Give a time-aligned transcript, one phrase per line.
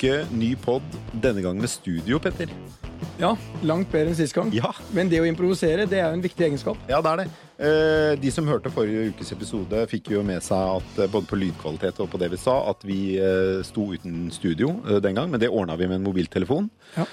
[0.00, 0.82] uke, ny pod.
[1.20, 2.48] Denne gang med studio, Petter.
[3.20, 3.34] Ja,
[3.68, 4.48] langt bedre enn sist gang.
[4.52, 6.78] Ja, Men det å improvisere det er jo en viktig egenskap.
[6.88, 7.26] ja det er det.
[7.60, 11.36] Eh, De som hørte forrige ukes episode, fikk jo med seg at eh, både på
[11.36, 14.72] lydkvalitet og på det vi sa, at vi eh, sto uten studio
[15.04, 16.70] den gang, men det ordna vi med en mobiltelefon.
[16.96, 17.04] Ja.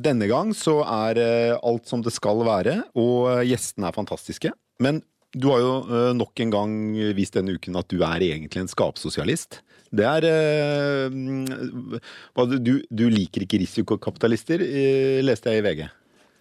[0.00, 1.20] Denne gang så er
[1.60, 4.52] alt som det skal være, og gjestene er fantastiske.
[4.80, 5.02] Men
[5.36, 5.74] du har jo
[6.16, 6.72] nok en gang
[7.16, 9.60] vist denne uken at du er egentlig en skapsosialist.
[9.92, 11.08] Det er eh,
[12.58, 15.86] du, du- liker ikke risikokapitalister, eh, leste jeg i VG.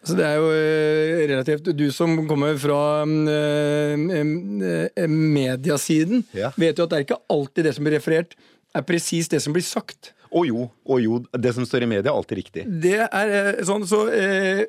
[0.06, 6.52] Så det er jo eh, relativt Du som kommer fra eh, eh, mediasiden, Ja.
[6.58, 8.36] vet jo at det er ikke alltid det som blir referert,
[8.76, 10.12] er presis det som blir sagt.
[10.36, 12.66] Å jo, å jo, det som står i media er alltid riktig.
[12.84, 14.02] Det er eh, sånn, så,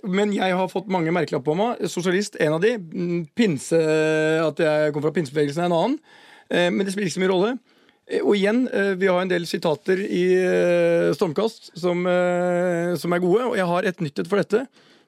[0.06, 1.80] Men jeg har fått mange merkelapper på meg.
[1.90, 2.76] Sosialist, en av de.
[2.78, 3.80] Mm, Pinse,
[4.46, 5.98] At jeg kommer fra pinsebevegelsen, er en annen.
[6.48, 7.56] Eh, Men det spiller ikke så mye rolle.
[8.10, 12.04] Eh, Og igjen, eh, vi har en del sitater i eh, Stormkast som,
[12.98, 14.66] som er gode, og jeg har et nytt et for dette.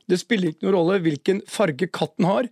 [0.09, 2.49] Det spiller ikke noen rolle hvilken farge katten har,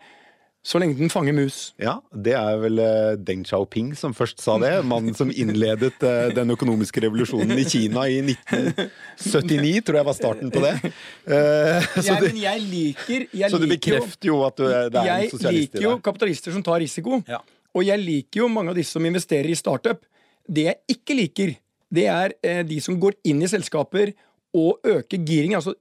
[0.67, 1.73] så lenge den fanger mus.
[1.79, 2.81] Ja, Det er vel
[3.23, 4.73] Deng Xiaoping som først sa det.
[4.85, 5.95] Mannen som innledet
[6.35, 10.73] den økonomiske revolusjonen i Kina i 1979, tror jeg var starten på det.
[10.83, 14.91] Eh, så, du, ja, men jeg liker jeg så du bekrefter jo at du er,
[14.91, 17.23] det er en sosialist i liker jo kapitalister som tar risiko.
[17.31, 17.41] Ja.
[17.77, 20.03] Og jeg liker jo mange av disse som investerer i startup.
[20.47, 21.55] Det jeg ikke liker,
[21.93, 24.13] det er eh, de som går inn i selskaper
[24.57, 25.75] og øker giring, altså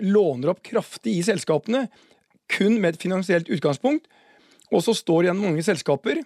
[0.00, 1.84] låner opp kraftig i selskapene,
[2.48, 4.06] kun med et finansielt utgangspunkt.
[4.72, 6.22] Og så står igjen mange selskaper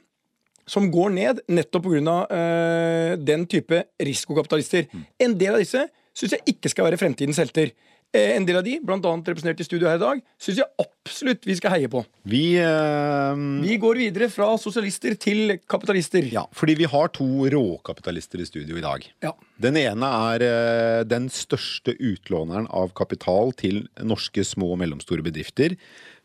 [0.69, 2.17] som går ned nettopp pga.
[2.31, 4.89] Uh, den type risikokapitalister.
[5.21, 5.87] En del av disse
[6.19, 7.73] syns jeg ikke skal være fremtidens helter.
[8.17, 11.45] Eh, en del av de, annet representert i studio her i dag, syns jeg absolutt
[11.45, 12.01] vi skal heie på.
[12.25, 16.25] Vi, eh, Vi går videre fra sosialister til kapitalister.
[16.33, 19.05] ja, fordi vi har to råkapitalister i studio i dag.
[19.23, 19.33] Ja.
[19.61, 25.77] Den ene er eh, den største utlåneren av kapital til norske små og mellomstore bedrifter.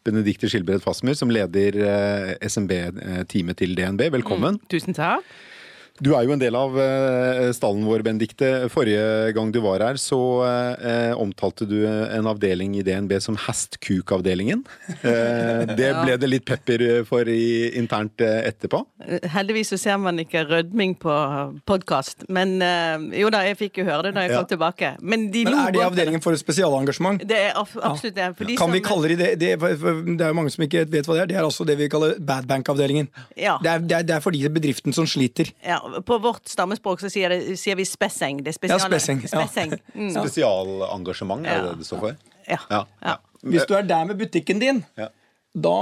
[0.06, 4.10] Benedikte Skilbred Fasmer, som leder eh, SMB-teamet til DNB.
[4.10, 4.60] Velkommen.
[4.72, 5.24] Tusen takk.
[6.02, 8.48] Du er jo en del av eh, stallen vår, Benedikte.
[8.74, 14.64] Forrige gang du var her, så eh, omtalte du en avdeling i DNB som Hestkuk-avdelingen.
[15.04, 18.80] Eh, det ble det litt pepper for i, internt eh, etterpå.
[19.34, 21.12] Heldigvis så ser man ikke rødming på
[21.68, 22.24] podkast.
[22.32, 24.40] Men eh, jo da, jeg fikk jo høre det da jeg Ja.
[24.40, 24.94] kom tilbake.
[25.04, 27.26] Men de Men er det avdelingen for spesialengasjement?
[27.28, 28.30] Det er absolutt det.
[28.40, 29.32] For de Kan vi kalle det det?
[29.44, 31.32] Det, er jo mange som ikke vet hva det er.
[31.34, 33.12] Det er altså det vi kaller bad bank-avdelingen.
[33.36, 33.58] Ja.
[33.64, 35.52] Det, det, det er for de bedriftene som sliter.
[35.68, 38.40] ja, På vårt stammespråk så sier, det, sier vi spesseng.
[38.46, 38.80] Det spesiale.
[38.82, 39.20] Ja, spesseng.
[39.28, 39.96] spesseng, ja.
[39.96, 40.14] Mm.
[40.20, 42.16] Spesialengasjement, er det det du står for?
[42.48, 42.60] Ja.
[42.72, 42.84] Ja.
[43.04, 43.18] Ja.
[43.44, 45.10] Hvis du er der med butikken din, Ja.
[45.54, 45.74] da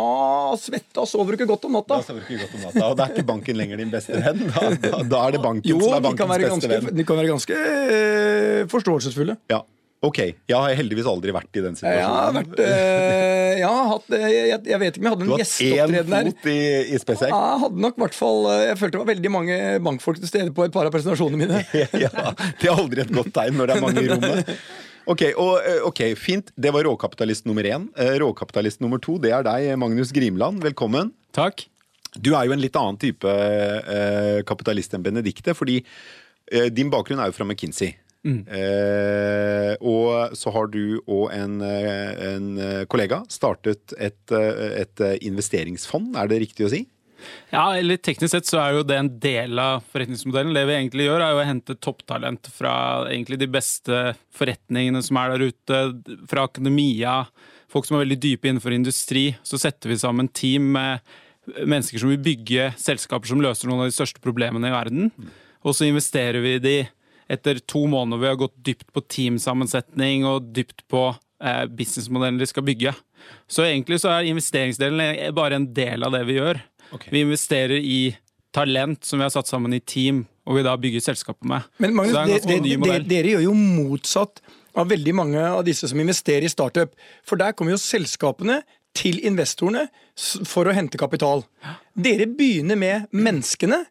[0.51, 0.59] og
[1.07, 1.99] sover du ikke godt om natta.
[2.01, 2.85] Da sover du ikke godt om natta.
[2.89, 4.41] Og da er ikke banken lenger din beste venn.
[4.51, 6.97] Da, da, da er det banken Jo, som er bankens beste ganske, venn.
[6.97, 9.37] de kan være ganske eh, forståelsesfulle.
[9.53, 9.61] Ja.
[10.01, 10.17] Ok.
[10.49, 12.37] Jeg har heldigvis aldri vært i den Jeg har situasjonen.
[12.39, 15.33] vært øh, Jeg har hatt eh, jeg, jeg vet ikke om jeg hadde Du en
[15.35, 16.29] har hatt én hadde der.
[16.31, 17.01] fot i, i.
[17.29, 20.31] Ja, Jeg hadde nok hvert fall eh, Jeg følte det var veldig mange bankfolk til
[20.31, 21.61] stede på et par av presentasjonene mine.
[22.01, 22.09] ja,
[22.57, 24.51] det er aldri et godt tegn når det er mange i rommet.
[25.11, 26.49] Ok, og, ok, Fint.
[26.61, 27.85] Det var råkapitalist nummer én.
[28.21, 30.61] Råkapitalist nummer to, det er deg, Magnus Grimland.
[30.65, 31.13] Velkommen.
[31.37, 31.67] Takk.
[32.17, 33.37] Du er jo en litt annen type
[34.49, 35.79] kapitalist enn Benedikte, fordi
[36.75, 37.95] din bakgrunn er jo fra McKinsey.
[38.21, 45.01] Eh, og så har du og en, eh, en eh, kollega startet et, eh, et
[45.25, 46.83] investeringsfond, er det riktig å si?
[47.51, 50.55] Ja, eller Teknisk sett så er jo det en del av forretningsmodellen.
[50.57, 52.73] Det vi egentlig gjør, er jo å hente topptalent fra
[53.11, 53.99] egentlig de beste
[54.37, 55.81] forretningene som er der ute.
[56.31, 57.19] Fra akademia,
[57.71, 59.27] folk som er veldig dype innenfor industri.
[59.45, 61.05] Så setter vi sammen team med
[61.59, 65.11] mennesker som vil bygge selskaper som løser noen av de største problemene i verden.
[65.65, 66.75] Og så investerer vi de
[67.31, 71.07] etter to måneder vi har gått dypt på teamsammensetning og dypt på
[71.43, 72.93] eh, businessmodellen de skal bygge.
[73.51, 76.59] Så egentlig så er investeringsdelen bare en del av det vi gjør.
[76.91, 77.13] Okay.
[77.13, 78.01] Vi investerer i
[78.51, 81.69] talent som vi har satt sammen i team, og vi da bygger selskapet med.
[81.79, 84.41] Men Magnus, det det, det, det, dere gjør jo motsatt
[84.75, 86.93] av veldig mange av disse som investerer i startup.
[87.27, 88.61] For der kommer jo selskapene
[88.97, 89.85] til investorene
[90.47, 91.45] for å hente kapital.
[91.95, 93.85] Dere begynner med menneskene.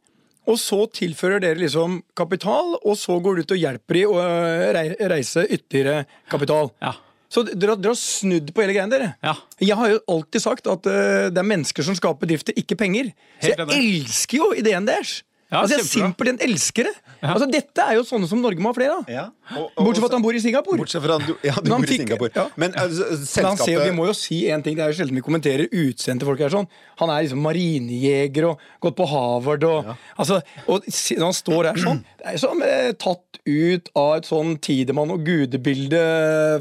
[0.50, 4.17] Og så tilfører dere liksom kapital, og så går du ut og hjelper de å
[4.19, 4.81] øh,
[5.12, 6.02] reise ytterligere
[6.32, 6.73] kapital.
[6.82, 6.94] Ja.
[7.31, 9.12] Så dere, har- dere har snudd på hele greia, dere.
[9.23, 9.37] Ja.
[9.62, 13.12] Jeg har jo alltid sagt at uh, det er mennesker som skaper bedrifter, ikke penger.
[13.38, 15.20] Så jeg elsker jo ideen deres.
[15.50, 16.96] Ja, altså, jeg simpelthen elsker det.
[17.20, 17.32] Ja.
[17.37, 19.06] Altså, dette er jo sånne som Norge må ha flere av.
[19.50, 19.64] Ja.
[19.76, 20.79] Bortsett fra at han bor i Singapore.
[20.79, 22.31] Bortsett fra han, ja, du han bor i fikk- Singapore.
[22.37, 22.47] ja.
[22.56, 25.19] Men altså, Men han ser Vi må jo si en ting, det er jo sjelden
[25.19, 26.38] vi kommenterer utseendet til folk.
[26.44, 26.69] her sånn
[27.00, 31.81] Han er liksom marinejeger og gått på Harvard og altså, Og når han står her
[31.82, 36.00] sånn Det er som eh, tatt ut av et sånn Tidemann og gudebilde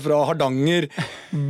[0.01, 0.88] fra Hardanger.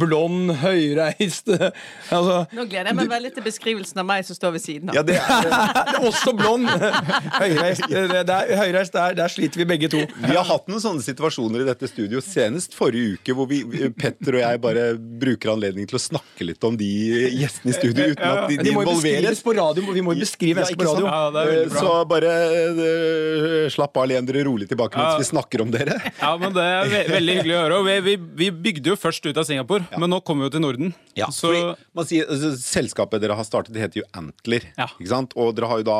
[0.01, 4.63] Blond, høyreist altså, Nå gleder jeg meg veldig til beskrivelsen av meg som står ved
[4.65, 4.97] siden av.
[4.99, 6.67] ja, det er, Også blond!
[7.39, 10.01] Høyreist, det, det er, høyreist der, der sliter vi begge to.
[10.25, 13.61] Vi har hatt noen sånne situasjoner i dette studio senest forrige uke, hvor vi,
[13.95, 16.87] Petter og jeg bare bruker anledning til å snakke litt om de
[17.39, 19.41] gjestene i studio uten at de, de involveres.
[19.45, 19.83] på radio.
[19.93, 21.05] Vi må jo beskrive Ja, mennesker på radio.
[21.09, 21.67] Ja.
[21.79, 22.33] Så bare
[22.79, 25.19] uh, slapp av, len dere rolig tilbake mens Ja.
[25.21, 25.99] vi snakker om dere.
[26.19, 27.79] Ja, men Det er ve veldig hyggelig å høre.
[27.87, 30.65] Vi, vi, vi bygde jo først ut av Singapore, men nå kommer vi jo til
[30.65, 30.93] Norden.
[31.31, 31.61] så Fordi
[31.95, 34.65] man sier, altså, Selskapet dere har startet, det heter jo Antler.
[34.77, 34.89] Ja.
[34.99, 35.33] Ikke sant?
[35.39, 35.99] Og dere har jo da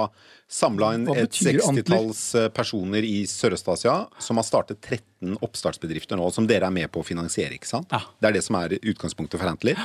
[0.49, 1.61] samla et betyr Antler?
[1.61, 6.89] sekstitalls eh, personer i Sørøst-Asia som har startet 13 oppstartsbedrifter nå, som dere er med
[6.91, 7.53] på å finansiere.
[7.59, 7.91] ikke sant?
[7.93, 8.01] Ja.
[8.19, 9.77] Det er det som er utgangspunktet for Antler.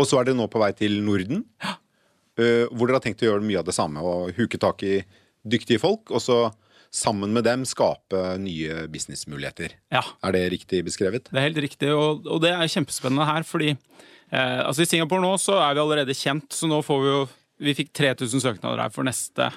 [0.00, 3.28] Og så er dere nå på vei til Norden, eh, hvor dere har tenkt å
[3.28, 4.00] gjøre mye av det samme.
[4.00, 5.02] Og huke tak i
[5.44, 6.38] dyktige folk, og så
[6.92, 9.72] sammen med dem skape nye businessmuligheter.
[9.92, 11.28] ja, Er det riktig beskrevet?
[11.32, 15.20] det er helt riktig, og, og det er kjempespennende her, fordi eh, altså i Singapore
[15.24, 17.22] nå så er vi allerede kjent, så nå får vi jo
[17.62, 19.50] Vi fikk 3000 søknader her for neste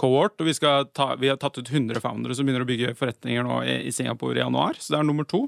[0.00, 0.56] cohort, og vi,
[0.96, 4.38] ta, vi har tatt ut 100 foundere som begynner å bygge forretninger nå i, Singapore
[4.38, 5.46] i januar, så det er nummer to.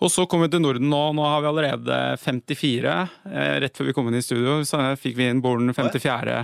[0.00, 1.00] Og så kom vi til Norden nå.
[1.12, 2.92] Nå har vi allerede 54.
[3.28, 6.38] Eh, rett før vi kom inn i studio, så fikk vi inn Born 54.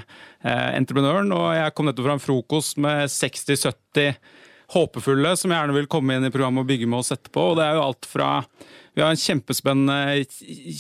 [0.45, 1.33] Eh, entreprenøren.
[1.33, 4.19] Og jeg kom nettopp fra en frokost med 60-70
[4.75, 7.53] håpefulle som gjerne vil komme inn i programmet og bygge med oss etterpå.
[7.53, 8.31] Og det er jo alt fra
[8.97, 10.25] vi har en kjempespennende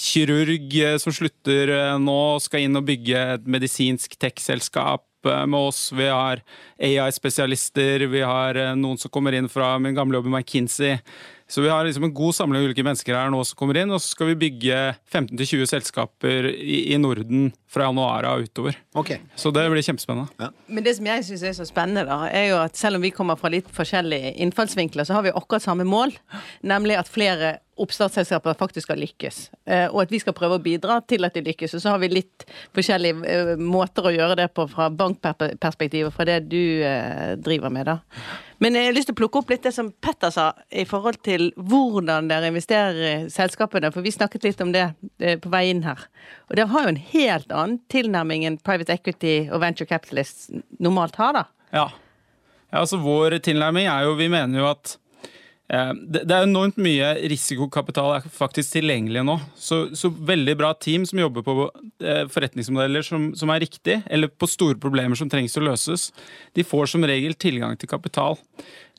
[0.00, 5.92] kirurg eh, som slutter eh, nå, skal inn og bygge et medisinsk tech-selskap med oss.
[5.92, 6.42] Vi har
[6.78, 10.98] AI-spesialister, vi har eh, noen som kommer inn fra min gamle jobb i McKinsey.
[11.48, 13.92] Så vi har liksom en god samling av ulike mennesker her nå som kommer inn,
[13.94, 14.78] og så skal vi bygge
[15.12, 18.78] 15-20 selskaper i, i Norden fra januar av utover.
[18.98, 19.20] Okay.
[19.38, 20.50] Så det blir kjempespennende.
[20.66, 23.12] Men det som jeg syns er så spennende, da, er jo at selv om vi
[23.14, 26.16] kommer fra litt forskjellige innfallsvinkler, så har vi akkurat samme mål,
[26.66, 29.40] nemlig at flere oppstartsselskaper faktisk skal lykkes.
[29.68, 31.76] Eh, Og at vi skal prøve å bidra til at de lykkes.
[31.76, 36.14] Og så har vi litt forskjellige eh, måter å gjøre det på fra bankperspektiv og
[36.16, 37.98] fra det du eh, driver med, da.
[38.62, 41.18] Men jeg har lyst til å plukke opp litt det som Petter sa i forhold
[41.26, 44.86] til hvordan dere investerer i selskapene, for vi snakket litt om det
[45.20, 46.06] eh, på vei inn her.
[46.48, 50.48] Og dere har jo en helt annen tilnærming enn private equity og venture capitalists
[50.80, 51.44] normalt har, da.
[51.76, 51.88] Ja.
[52.70, 54.96] ja, altså vår tilnærming er jo Vi mener jo at
[55.66, 59.34] det, det er enormt mye risikokapital er faktisk tilgjengelig nå.
[59.58, 61.56] Så, så veldig bra team som jobber på
[62.04, 66.12] eh, forretningsmodeller som, som er riktig, eller på store problemer som trengs å løses,
[66.54, 68.38] de får som regel tilgang til kapital.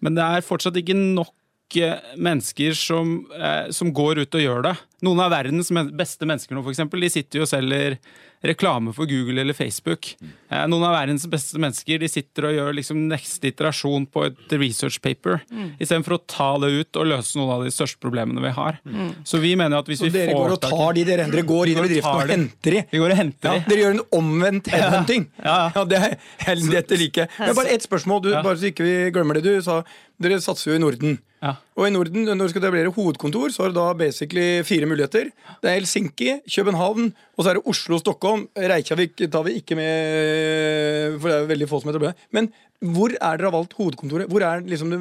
[0.03, 1.31] Men det er fortsatt ikke nok
[1.75, 4.75] eh, mennesker som, eh, som går ut og gjør det.
[5.03, 7.97] Noen av verdens beste mennesker nå, for eksempel, de sitter jo og selger
[8.45, 10.11] reklame for Google eller Facebook.
[10.49, 14.55] Eh, noen av verdens beste mennesker de sitter og gjør liksom neste iterasjon på et
[14.61, 15.41] research paper,
[15.81, 18.79] istedenfor å ta det ut og løse noen av de største problemene vi har.
[19.25, 21.73] Så vi mener at hvis vi får dere går og tar de dere, dere går
[21.73, 22.83] inn i bedriften og henter de.
[22.93, 23.65] Vi går og henter Ja, de.
[23.73, 25.27] dere gjør en omvendt headhunting.
[25.43, 25.57] Ja.
[25.75, 26.17] Ja, det er
[26.47, 27.29] helt dette liker jeg.
[27.41, 28.41] Men bare ett spørsmål, du, Ja.
[28.45, 29.43] bare så ikke vi glemmer det.
[29.49, 29.81] Du sa
[30.21, 31.17] dere satser jo i Norden.
[31.43, 31.51] Ja.
[31.77, 35.29] Og i Norden, når du skal etablere hovedkontor, så har du da basically fire muligheter.
[35.61, 38.47] Det er Helsinki, København, og så er det Oslo, Stockholm.
[38.57, 42.17] Reykjavik tar vi ikke med, for det er jo veldig få som etablerer.
[42.33, 42.49] Men
[42.81, 44.29] hvor er dere har valgt hovedkontoret?
[44.29, 44.91] Hvor er liksom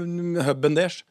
[0.46, 1.02] huben deres?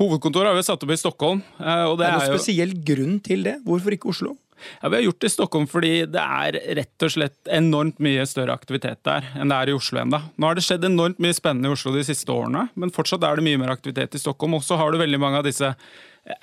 [0.00, 1.42] Hovedkontoret har vi satt opp i Stockholm.
[1.58, 3.56] eh, Og det Er det er noen jo spesiell grunn til det?
[3.66, 4.36] Hvorfor ikke Oslo?
[4.82, 8.26] Ja, Vi har gjort det i Stockholm fordi det er rett og slett enormt mye
[8.28, 10.22] større aktivitet der enn det er i Oslo ennå.
[10.36, 13.38] Nå har det skjedd enormt mye spennende i Oslo de siste årene, men fortsatt er
[13.38, 14.58] det mye mer aktivitet i Stockholm.
[14.58, 15.74] Og så har du veldig mange av disse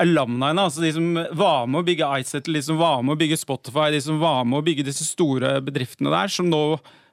[0.01, 3.37] alumniene, altså de som var med å bygge iSettle, de som var med å bygge
[3.39, 6.63] Spotify, de som var med å bygge disse store bedriftene der, som nå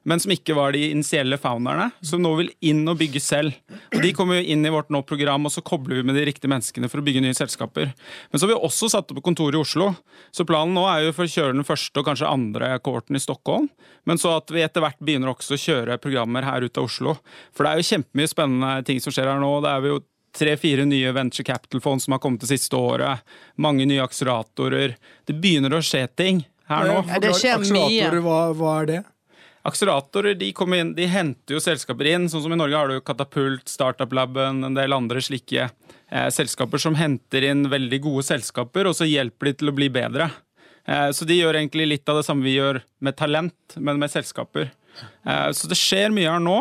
[0.05, 3.55] men som ikke var de initielle founderne, som nå vil inn og bygge selv.
[3.89, 6.51] Og De kommer jo inn i vårt nå-program, og så kobler vi med de riktige
[6.51, 7.91] menneskene for å bygge nye selskaper.
[8.31, 9.91] Men så har vi også satt opp kontor i Oslo,
[10.35, 13.23] så planen nå er jo for å kjøre den første og kanskje andre kohorten i
[13.23, 13.69] Stockholm,
[14.05, 17.17] men så at vi etter hvert begynner også å kjøre programmer her ut av Oslo.
[17.55, 19.55] For det er jo kjempemye spennende ting som skjer her nå.
[19.65, 20.03] Det er vi jo
[20.35, 23.23] tre-fire nye venture capital-fond som har kommet det siste året.
[23.57, 24.97] Mange nye akseleratorer.
[25.25, 27.01] Det begynner å skje ting her nå.
[27.09, 27.65] Ja, det skjer mye.
[27.65, 29.01] Akseleratorer, Hva, hva er det?
[29.65, 32.29] Akseleratorer de, inn, de henter jo selskaper inn.
[32.29, 36.81] Sånn som I Norge har du Katapult, Startup Laben, en del andre slike eh, selskaper
[36.81, 40.29] som henter inn veldig gode selskaper, og så hjelper de til å bli bedre.
[40.85, 44.13] Eh, så de gjør egentlig litt av det samme vi gjør med talent, men med
[44.13, 44.69] selskaper.
[45.01, 46.59] Eh, så det skjer mye her nå.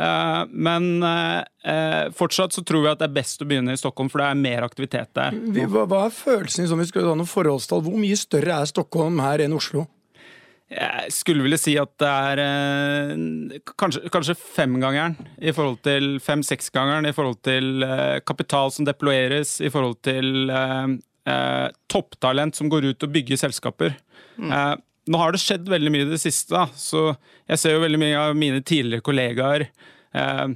[0.00, 1.44] Eh, men eh,
[1.74, 4.28] eh, fortsatt så tror vi at det er best å begynne i Stockholm, for det
[4.30, 5.36] er mer aktivitet der.
[5.68, 7.84] Hva, hva er følelsen i sånn, vi skulle ha noen forholdstall?
[7.84, 9.88] Hvor mye større er Stockholm her enn Oslo?
[10.70, 17.08] Jeg skulle ville si at det er eh, kanskje, kanskje femgangeren i forhold til fem-seksgangeren
[17.10, 20.94] i forhold til eh, kapital som deployeres, i forhold til eh,
[21.32, 23.98] eh, topptalent som går ut og bygger selskaper.
[24.38, 24.72] Eh,
[25.10, 27.16] nå har det skjedd veldig mye i det siste, da, så
[27.50, 29.66] jeg ser jo veldig mye av mine tidligere kollegaer.
[30.14, 30.46] Eh,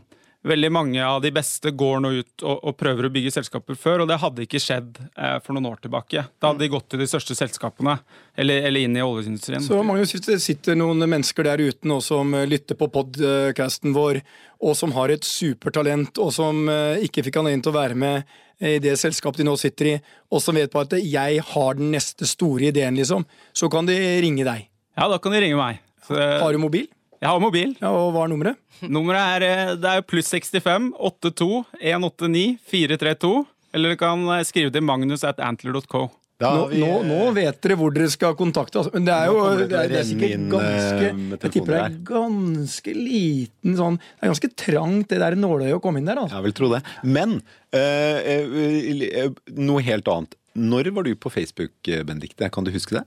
[0.44, 4.04] veldig mange av de beste går nå ut og, og prøver å bygge selskaper før,
[4.04, 6.26] og det hadde ikke skjedd eh, for noen år tilbake.
[6.40, 7.96] Da hadde de gått til de største selskapene,
[8.36, 9.64] eller, eller inn i oljeindustrien.
[9.64, 13.96] Så Magnus, hvis det sitter noen mennesker der ute nå som eh, lytter på podcasten
[13.96, 14.20] vår,
[14.64, 18.36] og som har et supertalent, og som eh, ikke fikk anledning til å være med
[18.64, 19.94] i det selskapet de nå sitter i,
[20.30, 23.96] og som vet på at 'jeg har den neste store ideen', liksom, så kan de
[24.22, 24.68] ringe deg.
[24.94, 25.80] Ja, da kan de ringe meg.
[26.06, 26.86] Så, Har du mobil?
[27.24, 27.70] Jeg har mobil.
[27.80, 28.58] Ja, og hva er nummeret?
[28.84, 33.46] Nummeret er, eh, det er pluss 65 82 189 432.
[33.74, 36.10] Eller du kan eh, skrive til magnus at antler.co.
[36.42, 38.80] Da Nå, har vi, nå, nå vet dere hvor dere skal kontakte.
[38.80, 38.92] Altså.
[38.92, 41.10] Men det er jo det det er, det er sikkert ganske
[41.46, 45.82] Jeg tipper det er ganske liten sånn Det er ganske trangt, det der nåløyet å
[45.84, 46.20] komme inn der.
[46.24, 46.40] Altså.
[46.40, 46.82] Jeg vil tro det.
[47.06, 50.34] Men øh, øh, øh, noe helt annet.
[50.54, 52.50] Når var du på Facebook, Benedikte?
[52.52, 53.06] Kan du huske det?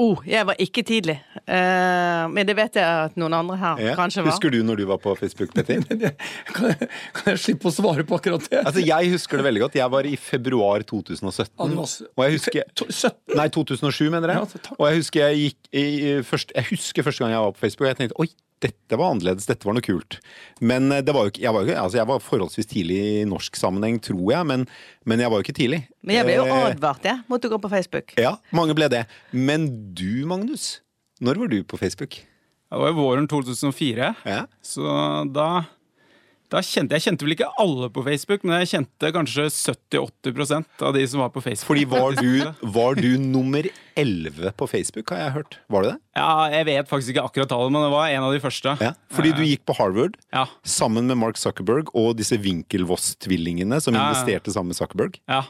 [0.00, 1.18] Oh, jeg var ikke tidlig.
[1.44, 3.94] Uh, men det vet jeg at noen andre her Ja.
[3.98, 4.30] kanskje var.
[4.32, 5.82] Husker du når du var på Facebook, Petter?
[6.56, 8.62] Kan jeg, kan jeg slippe å svare på akkurat det?
[8.62, 9.76] Altså, Jeg husker det veldig godt.
[9.76, 11.52] Jeg var i februar 2017.
[11.58, 13.36] Ja, du var s- Og jeg husker To- 17?
[13.36, 14.40] Nei, 2007, mener jeg.
[14.40, 17.52] Ja, og jeg husker jeg gikk i, i- først, Jeg husker første gang jeg var
[17.52, 18.28] på Facebook, og jeg tenkte oi,
[18.62, 20.18] dette var annerledes, dette var noe kult.
[20.62, 23.24] Men eh, det var jo ikke, jeg, var jo altså, jeg var forholdsvis tidlig i
[23.28, 24.66] norsk sammenheng, tror jeg, men,
[25.08, 25.80] men jeg var jo ikke tidlig.
[26.06, 28.14] Men jeg ble jo Eh, advart jeg, mot å gå på Facebook.
[28.20, 29.04] Ja, mange ble det.
[29.34, 30.80] Men du, Magnus?
[31.22, 32.20] Når var du på Facebook?
[32.72, 34.40] Det var jo våren 2004, Ja.
[34.64, 34.82] så
[35.28, 35.48] da,
[36.52, 40.92] da kjente Jeg kjente vel ikke alle på Facebook, men jeg kjente kanskje 70-80% av
[40.96, 41.68] de som var på Facebook.
[41.70, 43.66] Fordi var du, var du nummer
[43.98, 45.56] 11 på Facebook, har jeg hørt.
[45.72, 45.96] Var du det?
[46.16, 48.76] Ja, Jeg vet faktisk ikke akkurat tallet, men det var en av de første.
[48.84, 48.92] Ja.
[49.16, 54.04] Fordi du gikk på Harvard Ja, sammen med Mark Zuckerberg og disse Winkelvoss-tvillingene som Ja,
[54.04, 54.12] ja.
[54.12, 55.20] investerte sammen med Zuckerberg.
[55.28, 55.42] ja.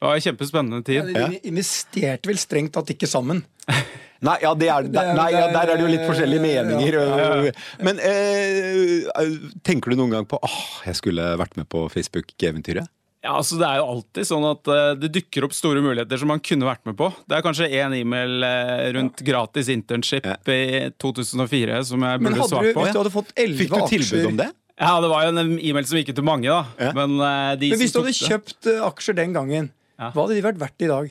[0.00, 1.10] Det var en kjempespennende tid.
[1.12, 3.42] Ja, de investerte vel strengt tatt ikke sammen.
[4.20, 6.96] Nei, ja, det er, der, nei, ja, der er det jo litt forskjellige meninger.
[6.98, 7.52] ja.
[7.80, 9.30] Men eh,
[9.64, 12.88] tenker du noen gang på åh, jeg skulle vært med på Facebook-eventyret?
[13.24, 16.28] Ja, altså Det er jo alltid sånn at eh, det dukker opp store muligheter som
[16.32, 17.08] man kunne vært med på.
[17.28, 20.36] Det er kanskje én e-mail eh, rundt gratis internship Ja.
[20.52, 22.84] i 2004 som jeg burde svart på på.
[22.86, 24.50] hvis du hadde fått 11 Fikk du aksjer tilbud om det?
[24.80, 26.62] Ja, Det var jo en e-mail som gikk ut til mange, da.
[26.80, 26.92] Ja.
[26.96, 27.16] Men,
[27.60, 30.10] de Men hvis du hadde kjøpt aksjer den gangen, Ja.
[30.14, 31.10] hva hadde de vært verdt i dag?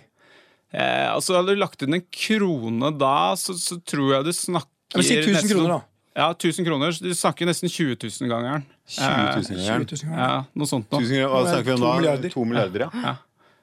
[0.73, 4.97] Eh, altså Hadde du lagt inn en krone da, så, så tror jeg du snakker
[5.01, 5.81] Jeg si 1000 nesten- kroner, da.
[6.19, 6.91] Ja, 1000 kroner.
[6.99, 8.65] Du snakker nesten 20 000-gangeren.
[8.89, 9.85] 20 000 ganger.
[9.85, 10.19] 20 000 ganger.
[10.19, 10.99] Ja, noe sånt noe.
[11.05, 11.91] Tusen kroner, Hva snakker vi om da?
[12.01, 12.33] milliarder.
[12.33, 12.89] To milliarder, ja.
[13.05, 13.13] Ja.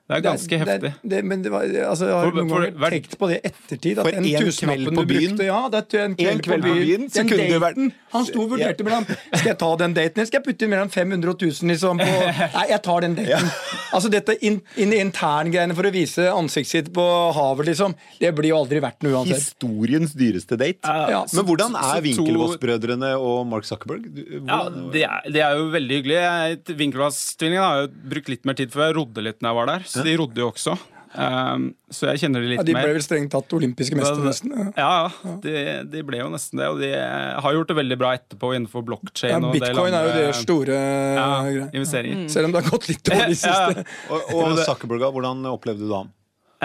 [0.06, 0.80] Det er ganske Det- heftig.
[1.02, 3.36] Det, det, men det var, altså, jeg har For- noen for- ganger tenkt på det
[3.42, 3.98] i ettertid.
[3.98, 6.74] At For en kveld på byen- brukte Ja, det er en kveld, En kveld på
[6.78, 7.08] byen.
[7.10, 10.26] så kunne det vært- Han sto og vurderte mellom Skal jeg ta den daten, eller
[10.26, 12.06] skal jeg putte inn mellom 500 og 1000 liksom, på
[12.54, 13.50] Nei, jeg tar den daten.
[13.92, 17.02] Altså dette in, in, interngreiene for å vise ansiktet sitt på
[17.34, 19.42] havet, liksom, det blir jo aldri verdt noe uansett.
[19.42, 20.86] Historiens dyreste date.
[20.86, 24.06] Ja, Men hvordan er Winkelvoss-brødrene og Mark Zuckerberg?
[24.06, 26.76] Hvordan, Ja, det er, det er jo veldig hyggelig.
[26.78, 29.82] Winkelvass-tvillingene har jo brukt litt mer tid, for jeg rodde litt når jeg var der.
[29.96, 30.76] Så de rodde jo også.
[31.16, 32.90] Um, så jeg kjenner det litt Ja, de ble mer.
[32.98, 34.52] vel strengt tatt olympiske mestere, nesten.
[34.76, 34.88] Ja.
[35.16, 35.36] Ja.
[35.40, 35.54] De,
[35.88, 36.66] de ble jo nesten det.
[36.74, 39.32] Og de har gjort det veldig bra etterpå innenfor blockchain.
[39.32, 41.70] Ja, Bitcoin er jo det deres store ja, greier.
[41.72, 42.28] investeringer.
[42.32, 43.86] Selv om det har gått litt dårlig i siste.
[44.10, 46.12] Og, og Zuckerberg, hvordan opplevde du ham?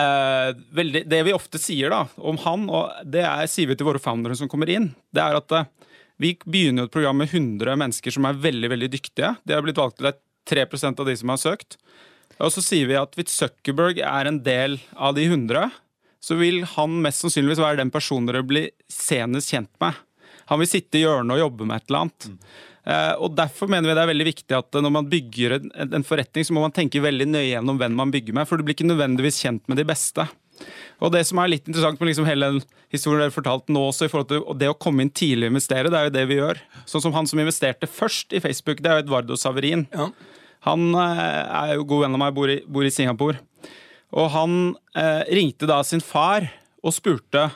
[0.02, 3.88] Eh, veldig, det vi ofte sier da om han, og det er, sier vi til
[3.90, 5.68] våre foundere som kommer inn, det er at eh,
[6.22, 9.34] vi begynner et program med 100 mennesker som er veldig veldig dyktige.
[9.44, 10.22] Det har blitt valgt til det er
[10.52, 11.78] 3 av de som har søkt.
[12.42, 15.70] Og så sier vi at hvis Zuckerberg er en del av de 100,
[16.22, 19.98] så vil han mest sannsynligvis være den personen dere blir senest kjent med.
[20.52, 22.28] Han vil sitte i hjørnet og jobbe med et eller annet.
[22.82, 25.72] Eh, og Derfor mener vi det er veldig viktig at når man bygger en,
[26.02, 28.66] en forretning, så må man tenke veldig nøye gjennom hvem man bygger med, for du
[28.68, 30.28] blir ikke nødvendigvis kjent med de beste.
[31.02, 32.60] Og det som er litt interessant med liksom hele den
[32.94, 35.90] historien dere fortalte nå også, i forhold til det å komme inn tidlig og investere,
[35.90, 36.62] det er jo det vi gjør.
[36.90, 39.88] Sånn som han som investerte først i Facebook, det er jo Edvardo Saverin.
[39.96, 40.12] Ja.
[40.68, 43.42] Han eh, er jo god venn av meg, bor i, bor i Singapore.
[44.12, 44.58] Og han
[44.98, 46.50] eh, ringte da sin far
[46.82, 47.48] og spurte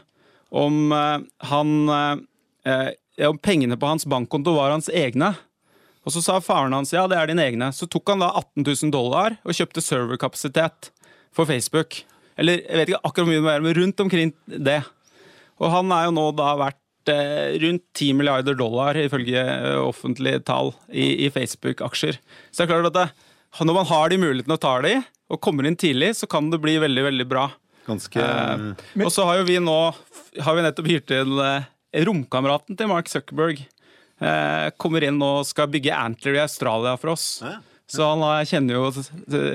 [0.55, 2.15] om eh, han eh,
[3.29, 5.29] Om pengene på hans bankkonto var hans egne.
[6.03, 7.69] Og så sa faren hans ja, det er dine egne.
[7.71, 10.89] Så tok han da 18 000 dollar og kjøpte serverkapasitet
[11.31, 12.01] for Facebook.
[12.35, 14.81] Eller jeg vet ikke akkurat hvor mye det var, men rundt omkring det.
[15.61, 16.75] Og han er jo nå da eh,
[17.13, 22.17] rundt 10 milliarder dollar, ifølge eh, offentlige tall, i, i Facebook-aksjer.
[22.51, 23.27] Så det er klart at det,
[23.61, 24.95] når man har de mulighetene og tar de,
[25.31, 27.49] og kommer inn tidlig, så kan det bli veldig, veldig bra.
[27.85, 29.77] Ganske Eh, og så har jo vi nå
[30.41, 31.67] har vi nettopp hyrt inn eh,
[32.07, 33.61] romkameraten til Mark Zuckerberg.
[34.19, 37.27] Eh, kommer inn og skal bygge Antler i Australia for oss.
[37.45, 37.59] Ja.
[37.87, 38.87] Så han kjenner jo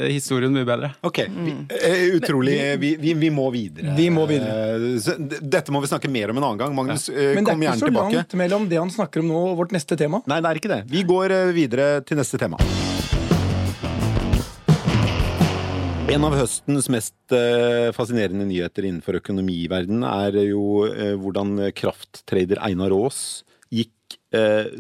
[0.07, 0.93] historien mye bedre.
[1.03, 2.53] Ok, vi, eh, utrolig.
[2.79, 3.97] Vi, vi, vi må videre.
[3.99, 4.77] Vi må videre.
[4.79, 6.77] Eh, Dette må vi snakke mer om en annen gang.
[6.79, 8.15] Magnus, eh, Men det er ikke så tilbake.
[8.21, 10.23] langt mellom det han snakker om nå og vårt neste tema.
[10.31, 10.79] Nei, det er ikke det.
[10.93, 12.61] Vi går eh, videre til neste tema.
[16.11, 17.35] En av høstens mest
[17.95, 20.87] fascinerende nyheter innenfor økonomiverdenen er jo
[21.23, 23.21] hvordan krafttrader Einar Aas
[23.71, 24.19] gikk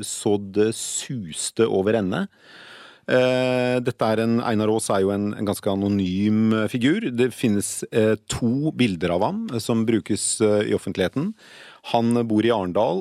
[0.02, 2.24] så det suste over ende.
[3.10, 7.08] Eh, dette er en, Einar Aas er jo en, en ganske anonym eh, figur.
[7.10, 11.32] Det finnes eh, to bilder av ham som brukes i offentligheten.
[11.90, 13.00] Han bor i Arendal,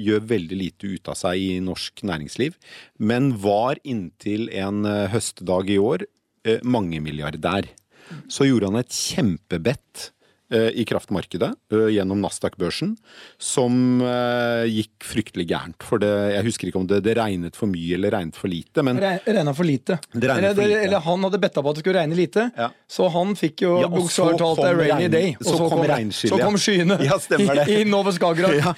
[0.00, 2.54] gjør veldig lite ut av seg i norsk næringsliv,
[2.96, 6.06] men var inntil en høstdag i år
[6.64, 7.68] mangemilliardær.
[8.32, 10.08] Så gjorde han et kjempebett
[10.50, 12.96] i kraftmarkedet eh, gjennom Nasdaq-børsen,
[13.38, 15.76] som eh, gikk fryktelig gærent.
[15.86, 18.82] For det, jeg husker ikke om det, det regnet for mye eller regnet for lite,
[18.86, 19.98] men Re- Regna for lite.
[20.12, 20.80] Det regnet eller, for lite.
[20.88, 22.70] eller han hadde betta på at det skulle regne lite, Ja.
[22.90, 25.36] så han fikk jo Ja, og bokstavelig talt a rainy day.
[25.40, 27.68] så kom regnskyllet, så kom skyene Ja, det.
[27.76, 28.58] i, Nova Skagerrak.
[28.60, 28.74] Ja.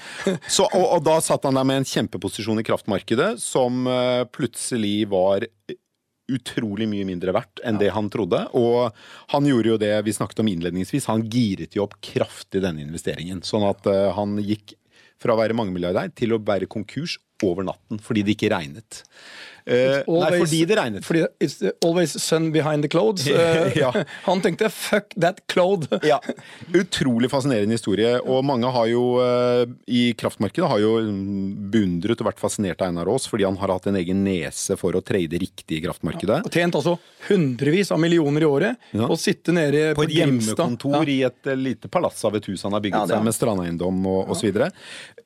[0.49, 5.09] Så, og, og da satt han der med en kjempeposisjon i kraftmarkedet som eh, plutselig
[5.11, 5.49] var
[6.37, 8.45] utrolig mye mindre verdt enn det han trodde.
[8.59, 8.93] Og
[9.35, 13.43] han gjorde jo det vi snakket om innledningsvis, han giret jo opp kraftig denne investeringen.
[13.47, 14.77] Sånn at uh, han gikk
[15.23, 19.03] fra å være mangemilliardær til å være konkurs over natten fordi det ikke regnet.
[19.65, 21.05] Eh, nei, fordi det regnet.
[21.07, 23.27] Fordi it's always sun behind the clothes.
[23.29, 23.93] Uh, Ja.
[24.25, 25.87] Han tenkte 'fuck that cloud'.
[26.07, 26.21] Ja,
[26.75, 28.19] Utrolig fascinerende historie.
[28.21, 32.91] Og mange har jo uh, i kraftmarkedet har jo mm, beundret og vært fascinert av
[32.91, 36.43] Einar Aas fordi han har hatt en egen nese for å trade riktig i kraftmarkedet.
[36.47, 36.97] Og tjent altså
[37.29, 39.07] hundrevis av millioner i året Ja.
[39.07, 41.13] Og sitte nede På på, et hjemmekontor Ja.
[41.13, 44.07] i et eh, lite palass av et hus han har bygget Ja, seg med strandeiendom
[44.07, 44.71] og, og så videre.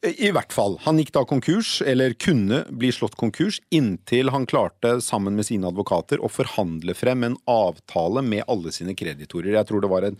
[0.06, 0.76] I hvert fall.
[0.84, 5.68] Han gikk da konkurs, eller kunne bli slått konkurs, inntil han klarte sammen med sine
[5.70, 9.54] advokater å forhandle frem en avtale med alle sine kreditorer.
[9.56, 10.18] Jeg tror det var en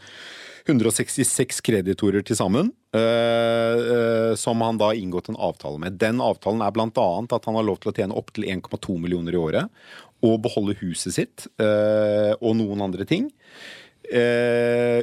[0.66, 5.99] 166 kreditorer til sammen, øh, øh, som han da inngått en avtale med.
[6.01, 9.40] Den avtalen er annet at han har lov til å tjene opptil 1,2 millioner i
[9.40, 9.71] året,
[10.27, 13.31] og beholde huset sitt, øh, og noen andre ting.
[14.07, 15.03] Eh,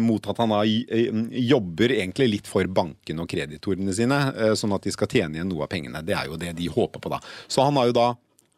[0.00, 4.84] mot at han da jobber egentlig litt for bankene og kreditorene sine, eh, sånn at
[4.84, 6.02] de skal tjene igjen noe av pengene.
[6.04, 7.20] Det er jo det de håper på, da.
[7.48, 8.08] Så han har jo da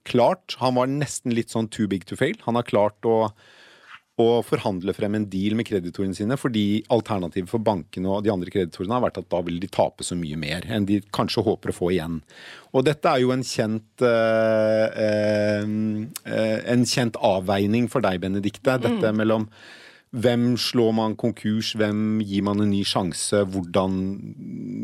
[0.03, 2.35] klart Han var nesten litt sånn too big to fail.
[2.43, 3.31] Han har klart å
[4.21, 8.53] å forhandle frem en deal med kreditorene sine, fordi alternativet for bankene og de andre
[8.53, 11.73] kreditorene har vært at da vil de tape så mye mer enn de kanskje håper
[11.73, 12.21] å få igjen.
[12.77, 15.73] Og dette er jo en kjent eh, eh,
[16.29, 18.77] eh, en kjent avveining for deg, Benedikte.
[18.85, 19.49] Dette mellom
[20.13, 23.95] hvem slår man konkurs, hvem gir man en ny sjanse, hvordan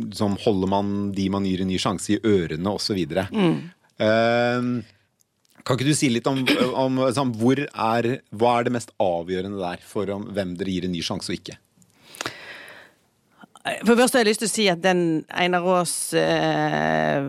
[0.09, 3.03] liksom, holder man de man gir en ny sjanse i ørene, osv.
[3.29, 3.59] Mm.
[5.69, 6.39] Kan ikke du si litt om,
[6.81, 10.87] om sånn, hvor er, hva er det mest avgjørende der for om, hvem dere gir
[10.89, 11.59] en ny sjanse og ikke?
[13.83, 17.27] For det første har jeg lyst til å si at den Einar Aas eh,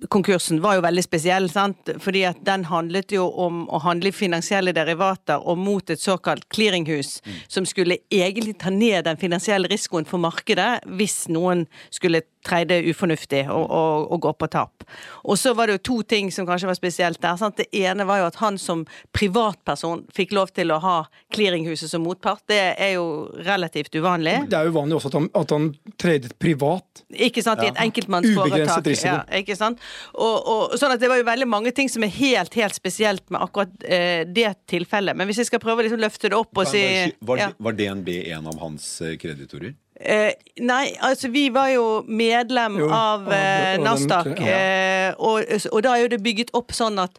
[0.00, 1.90] var jo veldig spesiell, sant?
[2.00, 6.48] fordi at den handlet jo om å handle i finansielle derivater og mot et såkalt
[6.48, 12.78] clearinghus, som skulle egentlig ta ned den finansielle risikoen for markedet hvis noen skulle trade
[12.88, 14.84] ufornuftig og, å, å gå på tap.
[15.28, 17.36] Og så var det jo to ting som kanskje var spesielt der.
[17.40, 17.58] Sant?
[17.58, 18.84] Det ene var jo at han som
[19.16, 20.96] privatperson fikk lov til å ha
[21.34, 22.44] clearinghuset som motpart.
[22.50, 23.06] Det er jo
[23.46, 24.36] relativt uvanlig.
[24.50, 25.68] Det er jo vanlig også at han, at han
[26.00, 27.04] tredet privat.
[27.28, 28.54] Ikke sant, i et enkeltmannsforetak.
[28.54, 29.16] Ubegrenset risiko.
[29.16, 29.82] Ja, ikke sant?
[30.14, 33.24] Og, og, sånn at det var jo veldig mange ting som er helt, helt spesielt
[33.34, 35.18] med akkurat eh, det tilfellet.
[35.18, 36.84] Men hvis jeg skal prøve å liksom løfte det opp og si
[37.28, 37.50] Var, ja.
[37.62, 39.74] var DNB en av hans eh, kreditorer?
[40.00, 40.30] Eh,
[40.62, 44.28] nei, altså vi var jo medlem Jo, av eh, Nasdaq.
[44.38, 44.58] ja.
[44.58, 47.18] Eh, og, og da er jo det bygget opp sånn at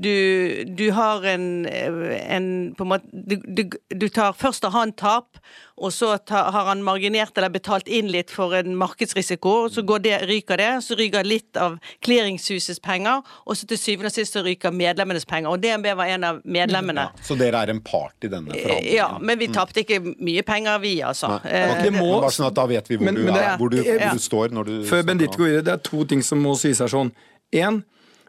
[0.00, 3.64] du, du har en, en på en måte du, du,
[3.98, 5.40] du tar først har han tap,
[5.78, 9.82] og så tar, har han marginert eller betalt inn litt for en markedsrisiko, og så
[9.86, 10.68] går det, ryker det.
[10.86, 15.26] Så ryker litt av clearingshusets penger, og så til syvende og sist så ryker medlemmenes
[15.28, 15.50] penger.
[15.54, 17.08] Og DNB var en av medlemmene.
[17.26, 18.94] Så dere er en part i denne forhandlingen?
[18.96, 21.34] Ja, men vi tapte ikke mye penger, vi, altså.
[21.36, 21.52] Nei.
[21.58, 23.44] Eh, det må- men bare sånn at da vet vi hvor, Men- du, men det-
[23.44, 24.12] er, hvor, du, hvor Ja.
[24.14, 26.54] du står når du Før Bendit Benedicte går videre, det er to ting som må
[26.58, 27.12] sies her sånn.
[27.52, 27.84] En,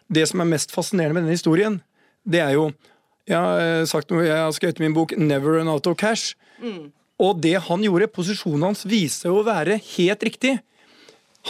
[0.10, 1.82] det som er mest fascinerende med denne historien,
[2.26, 2.72] det er jo
[3.30, 5.98] Jeg har eh, sagt noe, jeg har skrevet i min bok 'Never Run Out of
[5.98, 6.34] Cash'.
[7.19, 10.56] Og det han gjorde, posisjonen hans, viste seg å være helt riktig.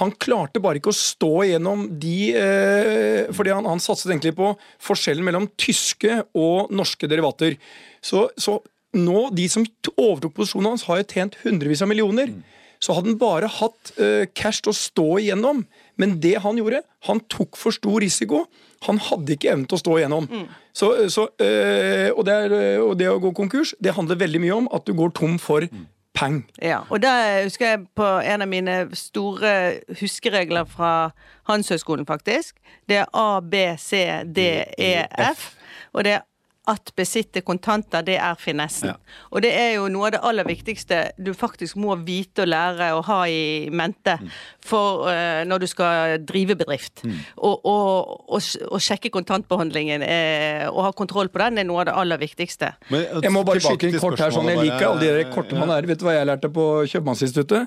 [0.02, 4.52] Han klarte bare ikke å stå igjennom de eh, Fordi han, han satset egentlig på
[4.86, 7.56] forskjellen mellom tyske og norske derivater.
[8.02, 8.60] Så, så
[8.94, 12.34] nå, de som overtok posisjonen hans, har jo tjent hundrevis av millioner.
[12.80, 15.66] Så hadde han bare hatt uh, cash til å stå igjennom.
[16.00, 18.46] Men det han gjorde, han tok for stor risiko.
[18.88, 20.30] Han hadde ikke evnen til å stå igjennom.
[20.72, 24.44] Så, så, uh, og, det er, eh, og det å gå konkurs, det handler veldig
[24.46, 25.68] mye om at du går tom for
[26.16, 26.40] peng.
[26.64, 27.12] Ja, og da
[27.44, 29.52] husker jeg på en av mine store
[30.00, 31.12] huskeregler fra
[31.50, 32.56] Handelshøyskolen, faktisk.
[32.88, 34.48] Det er A, B, C, D,
[34.80, 34.94] E,
[35.30, 35.50] F.
[35.94, 36.26] Og det er
[36.70, 38.92] at besitte kontanter, det er finessen.
[38.92, 38.96] Ja.
[39.34, 42.92] Og det er jo noe av det aller viktigste du faktisk må vite og lære
[42.98, 44.16] og ha i mente
[44.66, 47.04] for uh, når du skal drive bedrift.
[47.38, 51.90] Og, og, og, og sjekke kontantbehandlingen eh, og ha kontroll på den er noe av
[51.90, 52.74] det aller viktigste.
[52.90, 55.54] Men, eh, Jeg må bare skyte inn kort her, sånn jeg liker alle de korte
[55.58, 55.88] man er.
[55.90, 57.64] Vet du hva jeg lærte på Kjøpmannsinstituttet?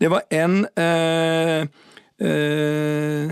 [0.00, 1.60] Det var N eh,
[2.20, 3.26] eh,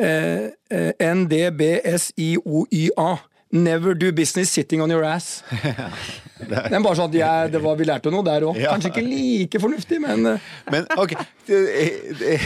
[0.00, 3.10] eh, NDBSIOYA.
[3.56, 5.42] Never do business sitting on your ass.
[6.50, 8.58] det er bare sånn at jeg, det var, Vi lærte noe der òg.
[8.60, 8.74] Ja.
[8.74, 11.16] Kanskje ikke like fornuftig, men eh, Men ok
[11.48, 12.44] eh,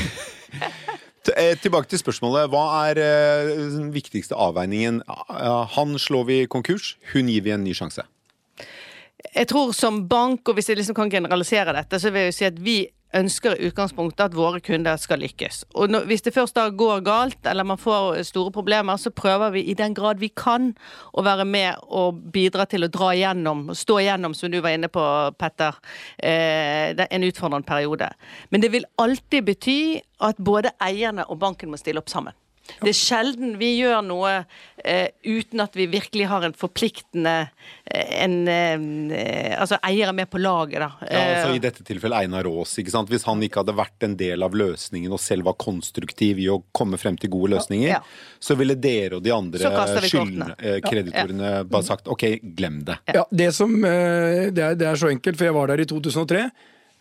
[1.60, 2.48] Tilbake til spørsmålet.
[2.52, 5.02] Hva er eh, den viktigste avveiningen?
[5.76, 8.06] Han slår vi konkurs, hun gir vi en ny sjanse.
[9.34, 12.38] Jeg tror som bank, og hvis jeg liksom kan generalisere dette, så vil jeg jo
[12.38, 12.78] si at vi
[13.16, 15.64] ønsker i utgangspunktet at våre kunder skal lykkes.
[15.74, 19.54] Og når, hvis det først da går galt, eller man får store problemer, så prøver
[19.56, 20.70] vi i den grad vi kan
[21.12, 24.90] å være med og bidra til å dra igjennom, stå igjennom, som du var inne
[24.92, 25.04] på,
[25.40, 25.76] Petter,
[26.18, 28.12] eh, en utfordrende periode.
[28.50, 29.80] Men det vil alltid bety
[30.20, 32.36] at både eierne og banken må stille opp sammen.
[32.80, 34.28] Det er sjelden vi gjør noe
[34.84, 37.32] eh, uten at vi virkelig har en forpliktende
[37.90, 40.90] eh, en, eh, Altså eier er med på laget, da.
[41.02, 42.76] Ja, altså Eh, I dette tilfellet Einar Aas.
[42.78, 43.10] ikke sant?
[43.10, 46.60] Hvis han ikke hadde vært en del av løsningen og selv var konstruktiv i å
[46.72, 48.00] komme frem til gode løsninger, Ja.
[48.38, 49.58] så ville dere og de andre
[50.06, 52.24] skyldne- eh, bare sagt OK,
[52.56, 52.98] glem det.
[53.12, 55.84] ja, det som eh, det er, det er så enkelt, for jeg var der i
[55.86, 56.50] 2003.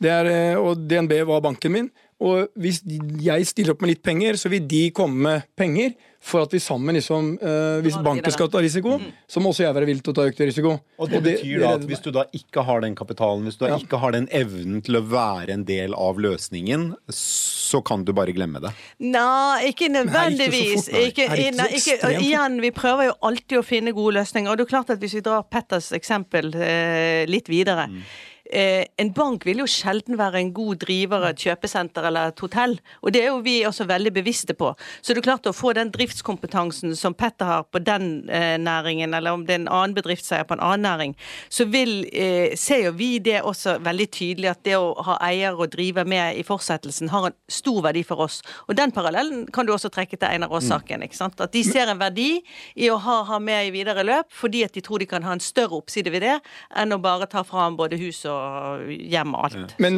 [0.02, 1.92] Det er, eh, og DNB var banken min.
[2.20, 2.82] Og hvis
[3.24, 6.60] jeg stiller opp med litt penger, så vil de komme med penger for at vi
[6.60, 10.12] sammen liksom eh, Hvis banken skal ta risiko, så må også jeg være villig til
[10.12, 10.74] å ta økt risiko.
[11.00, 13.70] Og det betyr da at hvis du da ikke har den kapitalen, hvis du da
[13.72, 13.78] Ja.
[13.80, 18.36] ikke har den evnen til å være en del av løsningen, så kan du bare
[18.36, 18.74] glemme det.
[19.00, 20.90] Nei, ikke nødvendigvis.
[20.92, 21.06] nei.
[21.14, 21.46] Ikke, fort, nei.
[21.48, 24.52] ikke nei, ikke, og igjen, vi prøver jo alltid å finne gode løsninger.
[24.52, 28.04] Og det er klart at hvis vi drar Petters eksempel eh, litt videre Mm.
[28.50, 32.44] Eh, En bank vil jo sjelden være en god driver av et kjøpesenter eller et
[32.44, 32.76] hotell.
[33.04, 34.74] Og det er jo vi også veldig bevisste på.
[35.02, 39.14] Så det er klart å få den driftskompetansen som Petter har på den eh, næringen,
[39.14, 41.16] eller om det er en annen bedriftseier på en annen næring,
[41.50, 45.56] så vil, eh, ser jo vi det også veldig tydelig at det å ha eier
[45.56, 48.42] og drive med i fortsettelsen har en stor verdi for oss.
[48.68, 51.06] Og den parallellen kan du også trekke til Einar Aas-saken.
[51.14, 51.40] sant?
[51.42, 52.42] At de ser en verdi
[52.76, 55.36] i å ha, ha med i videre løp, fordi at de tror de kan ha
[55.36, 56.38] en større oppside ved det,
[56.76, 58.39] enn å bare ta fra ham både hus og
[58.90, 59.76] hjem og alt.
[59.84, 59.98] Men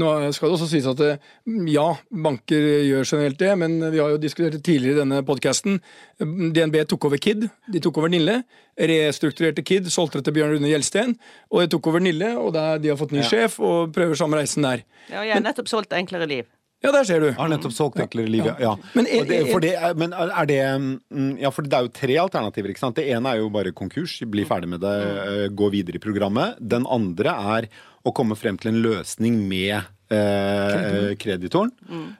[0.00, 1.30] nå skal det også sies at eh,
[1.70, 5.80] ja, banker gjør generelt det, men vi har jo diskutert det tidligere i denne podkasten.
[6.18, 8.42] DNB tok over Kid, de tok over Nille.
[8.78, 11.16] Restrukturerte Kid, solgte det til Bjørn Rune Gjelsten.
[11.50, 14.38] Og de tok over Nille, og der de har fått ny sjef og prøver samme
[14.38, 14.84] reisen der.
[15.08, 16.46] Ja, jeg har nettopp solgt Enklere liv.
[16.78, 17.32] Ja, der ser du.
[17.34, 18.54] Har nettopp solgt enklere liv, ja.
[18.62, 18.72] ja.
[18.94, 22.18] Men er- det, for det, men er det mm, Ja, for det er jo tre
[22.22, 22.94] alternativer, ikke sant.
[23.00, 26.54] Det ene er jo bare konkurs, bli ferdig med det, eh, gå videre i programmet.
[26.62, 27.68] Den andre er
[28.06, 31.70] å komme frem til en løsning med eh, kreditoren.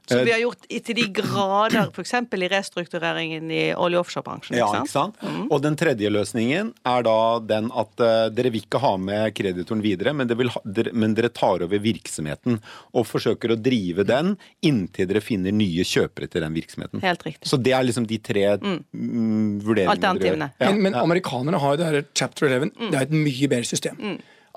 [0.08, 2.12] Som vi har gjort i- til de grader, f.eks.
[2.12, 4.58] i restruktureringen i olje- og offshorebransjen.
[4.58, 5.16] Ja, ikke sant?
[5.22, 5.46] Mm.
[5.50, 9.80] Og den tredje løsningen er da den at eh, dere vil ikke ha med kreditoren
[9.80, 12.60] videre, men, det vil ha, dere, men dere tar over virksomheten
[12.92, 17.00] og forsøker å drive den inntil dere finner nye kjøpere til den virksomheten.
[17.00, 17.48] Helt riktig.
[17.48, 19.62] Så det er liksom de tre mm.
[19.64, 20.50] vurderingene dere gjør.
[20.60, 21.02] Men, men Ja.
[21.08, 22.72] amerikanerne har jo det her chapter 11.
[22.90, 23.96] Det er et mye bedre system.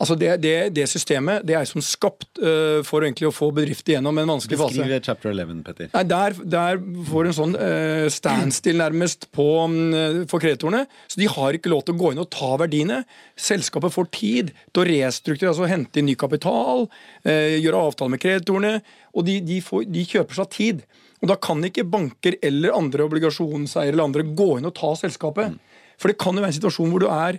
[0.01, 3.95] Altså det, det, det systemet det er som skapt uh, for egentlig å få bedrifter
[3.97, 4.79] gjennom en vanskelig fase.
[4.79, 5.91] Beskriv chapter 11, Petter.
[5.93, 10.85] Nei, der, der får en sånn uh, standstill nærmest på, um, for kreditorene.
[11.11, 13.03] Så de har ikke lov til å gå inn og ta verdiene.
[13.39, 16.87] Selskapet får tid til å restrukturere, altså hente inn ny kapital,
[17.27, 18.75] uh, gjøre avtale med kreditorene.
[19.11, 20.83] Og de, de, får, de kjøper seg tid.
[21.21, 25.59] Og da kan ikke banker eller andre obligasjonseiere eller andre gå inn og ta selskapet.
[26.01, 27.37] For det kan jo være en situasjon hvor du er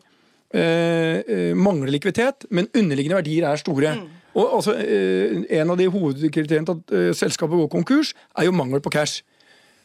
[0.54, 3.94] eh, eh, mangler likviditet, men underliggende verdier er store.
[4.34, 8.52] Og altså, eh, En av de hovedkriteriene til at eh, selskapet går konkurs, er jo
[8.52, 9.22] mangel på cash.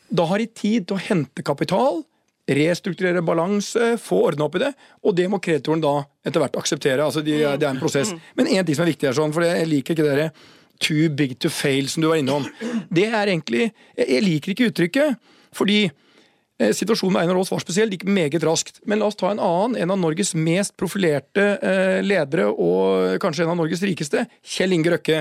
[0.09, 2.03] Da har de tid til å hente kapital,
[2.47, 4.69] restrukturere balanse, få ordna opp i det,
[5.03, 7.03] og det må kreditoren da etter hvert akseptere.
[7.03, 8.13] altså de, Det er en prosess.
[8.35, 10.31] Men én ting som er viktig her, sånn, for jeg liker ikke dere
[10.79, 12.45] too big to fail, som du var innom.
[12.93, 15.17] Det er egentlig Jeg, liker ikke uttrykket,
[15.51, 15.89] fordi
[16.57, 18.79] Situasjonen med Einar Aas var spesiell, det gikk meget raskt.
[18.89, 19.75] Men la oss ta en annen.
[19.77, 24.95] En av Norges mest profilerte eh, ledere, og kanskje en av Norges rikeste, Kjell Inge
[24.95, 25.19] Røkke.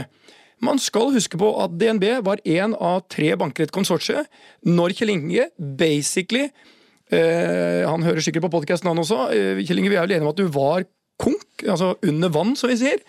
[0.65, 4.23] Man skal huske på at DNB var én av tre banker i et konsortie
[4.65, 9.27] når Kjell Inge basically eh, Han hører sikkert på podkasten, han også.
[9.37, 10.87] Eh, Kjell Inge, vi er vel enige om at du var
[11.21, 13.05] konk, altså under vann, som vi sier.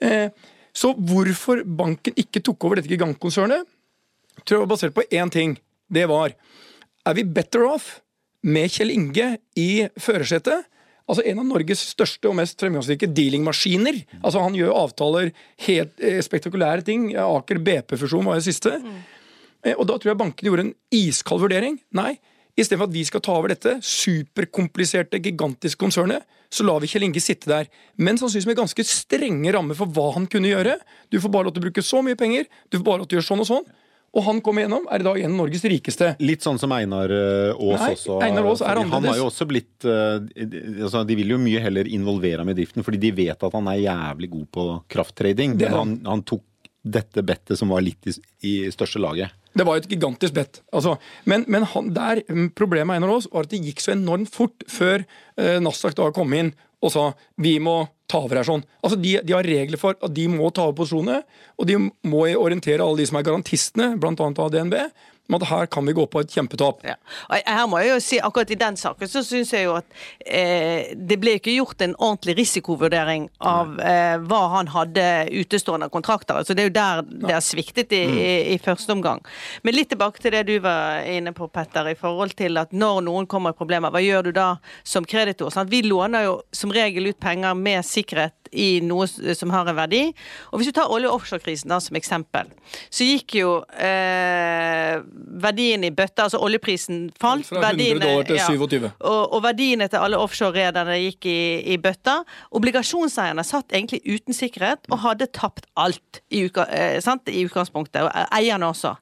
[0.00, 0.28] Eh,
[0.76, 3.68] så hvorfor banken ikke tok over dette gigantkonsernet,
[4.44, 5.56] tror jeg var basert på én ting.
[5.92, 6.32] Det var
[7.06, 8.00] Er vi better off
[8.46, 10.66] med Kjell Inge i førersetet?
[11.06, 14.00] Altså En av Norges største og mest fremgangsrike dealingmaskiner.
[14.24, 15.30] Altså Han gjør avtaler,
[15.68, 17.12] helt eh, spektakulære ting.
[17.14, 18.74] Aker BP-fusjon var det siste.
[19.62, 21.78] Eh, og Da tror jeg bankene gjorde en iskald vurdering.
[21.94, 22.16] Nei,
[22.58, 27.22] istedenfor at vi skal ta over dette superkompliserte, gigantiske konsernet, så lar vi Kjell Inge
[27.22, 27.70] sitte der.
[27.94, 30.74] Men sannsynligvis med ganske strenge rammer for hva han kunne gjøre.
[31.14, 33.20] Du får bare lov til å bruke så mye penger, du får bare lov til
[33.20, 33.74] å gjøre sånn og sånn.
[34.16, 36.14] Og han kom igjennom, er i dag en av Norges rikeste.
[36.24, 38.18] Litt sånn som Einar eh, Aas Nei, også.
[38.24, 41.60] Einar Aas er Fordi Han har jo også blitt eh, altså De vil jo mye
[41.60, 45.58] heller involvere ham i driften, fordi de vet at han er jævlig god på krafttrading.
[45.60, 46.44] Men han, han tok
[46.86, 48.14] dette bettet som var litt i,
[48.46, 49.34] i største laget.
[49.56, 50.60] Det var jo et gigantisk bett.
[50.72, 50.96] Altså,
[51.28, 54.32] men men han, der, mm, problemet med Einar Aas var at det gikk så enormt
[54.32, 57.04] fort før eh, Nasdaq da kom inn og sa
[57.40, 58.64] vi må ta over her sånn.
[58.82, 61.20] Altså, de, de har regler for at de må ta over posisjonene,
[61.58, 64.14] og de må orientere alle de som er garantistene, bl.a.
[64.14, 64.76] av DNB,
[65.28, 66.82] om at her kan vi gå på et kjempetap.
[66.86, 66.96] Ja.
[67.30, 69.86] Her må jeg jo si, akkurat i den saken så syns jeg jo at
[70.24, 76.38] eh, det ble ikke gjort en ordentlig risikovurdering av eh, hva han hadde utestående kontrakter.
[76.40, 79.22] Altså Det er jo der det har sviktet i, i, i første omgang.
[79.66, 83.02] Men litt tilbake til det du var inne på, Petter, i forhold til at når
[83.06, 84.48] noen kommer i problemer, hva gjør du da
[84.86, 85.52] som kreditor?
[85.54, 85.70] Sånn?
[85.72, 90.02] Vi låner jo som regel ut penger med sikkerhet i noe som har en verdi.
[90.52, 92.50] Og hvis du tar olje- og offshorekrisen som eksempel,
[92.90, 95.02] så gikk jo eh,
[95.42, 97.46] verdien i bøtta, altså oljeprisen falt.
[97.48, 98.90] Fra 100 verdiene- dollar til ja.
[99.00, 101.38] Og, og verdiene til alle offshore-rederne gikk i,
[101.74, 102.18] i bøtta.
[102.56, 107.28] Obligasjonseierne satt egentlig uten sikkerhet og hadde tapt alt i, uka, eh, sant?
[107.28, 108.96] i utgangspunktet, og eierne også.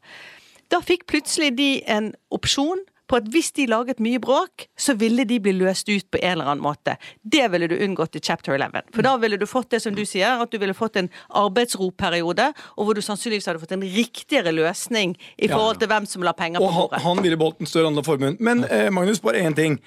[0.73, 5.27] Da fikk plutselig de en opsjon på at hvis de laget mye bråk, så ville
[5.29, 6.97] de bli løst ut på en eller annen måte.
[7.21, 8.89] Det ville du unngått i chapter 11.
[8.95, 12.51] For da ville du fått det som du sier, at du ville fått en arbeidsroperiode,
[12.77, 16.35] og hvor du sannsynligvis hadde fått en riktigere løsning i forhold til hvem som la
[16.37, 17.01] penger på bordet.
[17.01, 18.41] Og han ville beholdt en større andel av formuen.
[18.41, 19.81] Men eh, Magnus, bare én ting.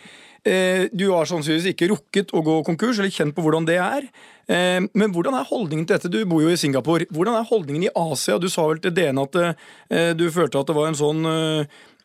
[0.47, 4.07] Eh, du har sannsynligvis ikke rukket å gå konkurs, eller kjent på hvordan det er.
[4.47, 6.11] Eh, men hvordan er holdningen til dette?
[6.13, 7.09] Du bor jo i Singapore.
[7.11, 8.37] Hvordan er holdningen i Asia?
[8.39, 11.31] Du sa vel til DN at eh, du følte at det var en sånn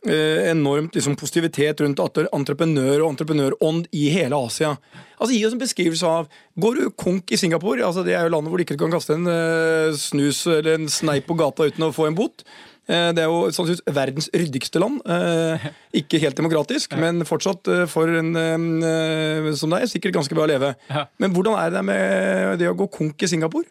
[0.03, 4.73] enormt liksom, positivitet rundt entreprenør og entreprenørånd i hele Asia.
[5.19, 6.27] Altså Gi oss en beskrivelse av
[6.59, 7.85] Går du konk i Singapore?
[7.87, 10.91] Altså Det er jo landet hvor du ikke kan kaste en eh, snus eller en
[10.91, 12.43] sneip på gata uten å få en bot.
[12.91, 14.99] Eh, Det er jo sannsynligvis verdens ryddigste land.
[15.07, 15.69] Eh,
[16.03, 18.35] Ikke helt demokratisk, men fortsatt eh, for en
[18.83, 20.75] eh, som deg sikkert ganske bra å leve.
[20.91, 21.07] Ja.
[21.23, 23.71] Men hvordan er det med det å gå konk i Singapore?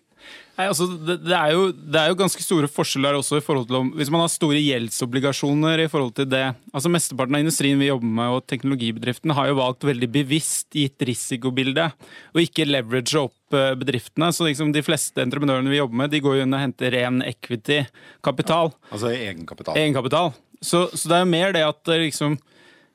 [0.61, 3.65] Nei, altså, det, det, er jo, det er jo ganske store forskjeller også i forhold
[3.69, 7.81] til om Hvis man har store gjeldsobligasjoner i forhold til det altså Mesteparten av industrien
[7.81, 11.87] vi jobber med, og teknologibedriftene, har jo valgt veldig bevisst gitt risikobilde,
[12.35, 14.29] og ikke leverage opp eh, bedriftene.
[14.35, 17.23] Så liksom de fleste entreprenørene vi jobber med, de går jo inn og henter ren
[17.25, 18.71] equity-kapital.
[18.91, 19.79] Altså egenkapital.
[19.81, 20.31] Egenkapital.
[20.61, 22.37] Så, så det er jo mer det at liksom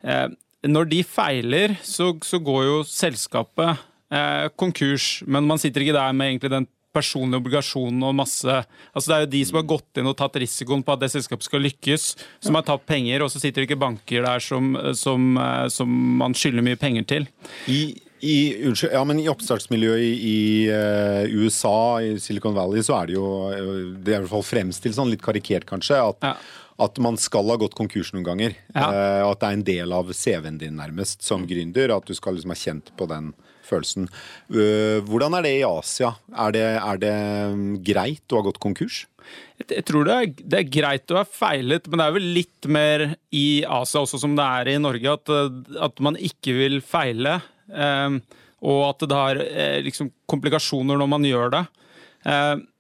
[0.07, 0.29] eh,
[0.71, 6.17] Når de feiler, så, så går jo selskapet eh, konkurs, men man sitter ikke der
[6.17, 10.11] med den personlige obligasjoner og masse Altså Det er jo de som har gått inn
[10.11, 12.09] og tatt risikoen på at det selskapet skal lykkes,
[12.43, 15.93] som har tatt penger, og så sitter det ikke banker der som, som, eh, som
[16.21, 17.29] man skylder mye penger til.
[17.71, 17.81] I,
[18.21, 20.37] i, unnskyld, ja, men i oppstartsmiljøet i, i
[20.73, 24.47] uh, USA, i Silicon Valley, så er det jo eh, Det er i hvert fall
[24.47, 26.37] fremstilt sånn, litt karikert kanskje, at, Ja.
[26.87, 28.57] at man skal ha gått konkurs noen ganger.
[28.73, 28.89] Ja.
[28.89, 32.39] Uh, at det er en del av CV-en din nærmest som gründer, at du skal
[32.39, 33.35] liksom ha kjent på den
[33.67, 34.09] følelsen.
[34.51, 36.15] Eh, hvordan er det i Asia?
[36.47, 37.13] Er det, er det
[37.57, 39.05] mm, greit å ha gått konkurs?
[39.59, 42.71] Jeg, tror det er, det er greit å ha feilet, men det er vel litt
[42.71, 46.81] mer i Asia også som det er i Norge, at, eh, at man ikke vil
[46.85, 47.41] feile.
[47.73, 48.19] eh,
[48.67, 49.39] og at det har
[49.85, 51.61] liksom komplikasjoner når man gjør det.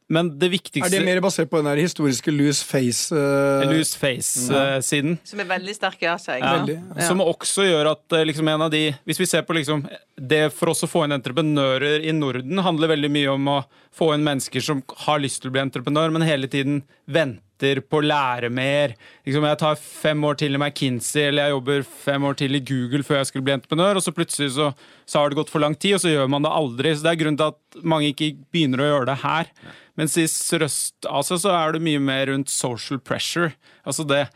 [0.06, 3.64] Eh, men det viktigste Er det mer basert på den der historiske loose face uh...
[3.70, 5.18] Loose face-siden.
[5.24, 6.38] Som er veldig sterk i Asia.
[6.38, 7.06] ikke Ja.
[7.08, 10.52] Som også gjør at eh, liksom, en av de Hvis vi ser på liksom, det
[10.54, 13.58] for oss å få inn entreprenører i Norden, handler veldig mye om å
[13.96, 17.80] få inn mennesker som har lyst til å bli entreprenør, men hele tiden vente venter
[17.80, 18.94] på lære mer.
[19.24, 22.60] Liksom, jeg tar fem år til i McKinsey eller jeg jobber fem år til i
[22.60, 24.72] Google før jeg skulle bli entreprenør, og så plutselig så,
[25.06, 26.94] så har det gått for lang tid, og så gjør man det aldri.
[26.94, 29.52] Så Det er grunnen til at mange ikke begynner å gjøre det her.
[29.96, 33.54] Mens i Sørøst-Asia så er det mye mer rundt social pressure.
[33.86, 34.26] Altså det,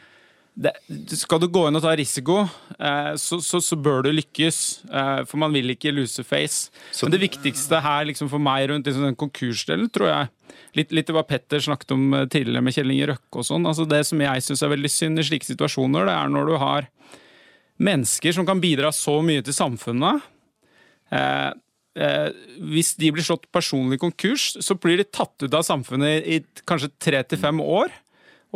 [0.54, 0.72] det,
[1.16, 2.42] skal du gå inn og ta risiko,
[2.76, 4.58] eh, så, så, så, bør du lykkes.
[4.90, 6.72] Eh, for man vil ikke lose face.
[7.02, 10.36] Men det viktigste her liksom for meg rundt liksom, den konkursdelen, tror jeg
[10.74, 13.66] Litt, litt hva Petter snakket om eh, tidligere med Kjell Inge Røkke og sånn.
[13.66, 16.54] Altså det som jeg syns er veldig synd i slike situasjoner, det er når du
[16.62, 16.86] har
[17.80, 20.22] mennesker som kan bidra så mye til samfunnet.
[21.14, 21.50] Eh,
[21.98, 22.28] eh,
[22.74, 26.66] hvis de blir slått personlig konkurs, så blir de tatt ut av samfunnet i, i
[26.68, 27.94] kanskje tre til fem år.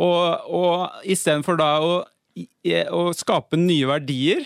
[0.01, 4.43] Og, og istedenfor da å, å, skape nye verdier,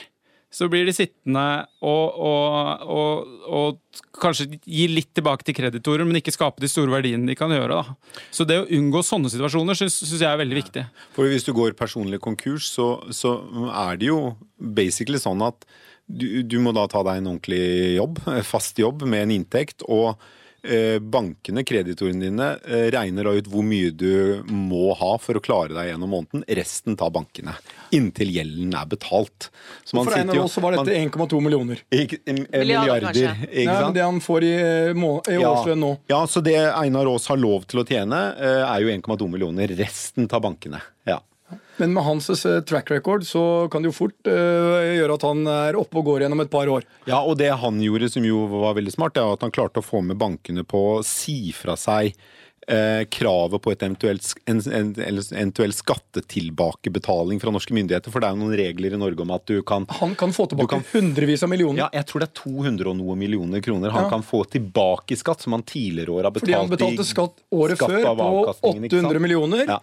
[0.49, 1.43] så blir de sittende
[1.85, 7.29] og, og, og, kanskje gi litt tilbake til kreditorer, men ikke skape de store verdiene
[7.29, 7.81] de kan gjøre.
[7.81, 8.23] Da.
[8.33, 10.87] Så det å unngå sånne situasjoner syns jeg er veldig viktig.
[11.17, 13.37] For Hvis du går personlig konkurs, så, så
[13.69, 15.69] er det jo basically sånn at
[16.09, 18.17] du, du må da ta deg en ordentlig jobb,
[18.49, 19.85] fast jobb med en inntekt.
[19.85, 20.17] og
[20.99, 25.75] bankene, kreditorene dine, eh, regner da ut hvor mye du må ha for å klare
[25.75, 26.43] deg gjennom måneden.
[26.59, 27.55] Resten tar bankene.
[27.95, 29.49] Inntil gjelden er betalt.
[29.83, 31.83] Så for Einar Aas var dette 1,2 millioner.
[31.93, 33.09] Ikke, milliarder.
[33.09, 33.33] kanskje.
[33.49, 33.95] ikke sant?
[33.97, 35.93] det han får i, i årslønn nå.
[36.11, 39.75] Ja, så det Einar Aas har lov til å tjene, eh, er jo 1,2 millioner.
[39.79, 40.81] Resten tar bankene.
[41.07, 41.21] Ja.
[41.79, 45.47] Men med hans eh, track record så kan det jo fort uh, gjøre at han
[45.51, 46.87] er oppe og går gjennom et par år.
[47.09, 49.85] Ja, og det han gjorde som jo var veldig smart, er at han klarte å
[49.85, 52.13] få med bankene på å si fra seg
[52.69, 53.95] Eh, kravet på en,
[54.45, 54.89] en, en
[55.31, 58.13] eventuell skattetilbakebetaling fra norske myndigheter.
[58.13, 60.45] For det er jo noen regler i Norge om at du kan Han kan få
[60.51, 61.87] tilbake kan, hundrevis av millioner.
[61.87, 64.11] Ja, jeg tror det er 200 og noe millioner kroner han ja.
[64.13, 67.41] kan få tilbake i skatt, som han tidligere år har betalt Fordi han betalte skatt
[67.57, 68.29] året skatt før på
[68.75, 69.65] 800 millioner.
[69.65, 69.79] Ja.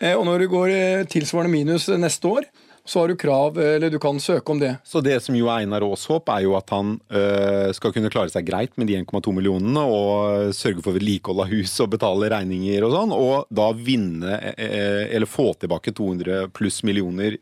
[0.00, 2.48] Eh, og når du går eh, tilsvarende minus neste år,
[2.90, 4.72] så har du krav, eller du kan søke om det.
[4.88, 8.10] Så det som jo er Einar Aas håp, er jo at han øh, skal kunne
[8.10, 12.32] klare seg greit med de 1,2 millionene, og sørge for vedlikehold av hus og betale
[12.32, 17.36] regninger og sånn, og da vinne, øh, eller få tilbake 200 pluss millioner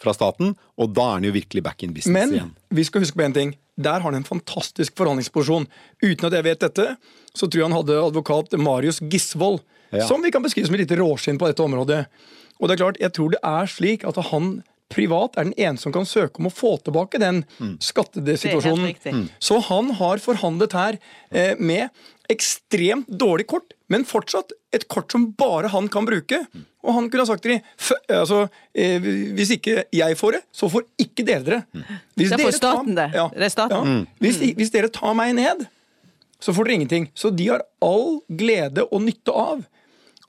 [0.00, 2.54] fra staten, og da er han jo virkelig back in business Men, igjen.
[2.54, 3.54] Men vi skal huske på én ting.
[3.74, 5.66] Der har han en fantastisk forhandlingsposisjon.
[6.04, 6.90] Uten at jeg vet dette,
[7.34, 9.64] så tror jeg han hadde advokat Marius Gisvold
[10.00, 10.06] ja.
[10.08, 12.04] som vi kan beskrive som et lite råskinn på dette området.
[12.60, 15.80] Og det er klart, Jeg tror det er slik at han privat er den ene
[15.80, 17.76] som kan søke om å få tilbake den mm.
[17.82, 18.92] skattesituasjonen.
[19.04, 19.24] Mm.
[19.42, 20.98] Så han har forhandlet her
[21.30, 21.88] eh, med
[22.32, 26.44] ekstremt dårlig kort, men fortsatt et kort som bare han kan bruke.
[26.52, 26.64] Mm.
[26.84, 28.44] Og han kunne ha sagt til dem altså,
[28.76, 31.62] eh, hvis ikke jeg får det, så får ikke dere dere.
[31.72, 31.84] Mm.
[32.20, 33.10] Hvis det er staten, det.
[33.16, 33.76] Ja, det er staten.
[33.76, 34.18] Ja, mm.
[34.24, 35.66] hvis, hvis dere tar meg ned,
[36.44, 37.08] så får dere ingenting.
[37.16, 39.64] Så de har all glede og nytte av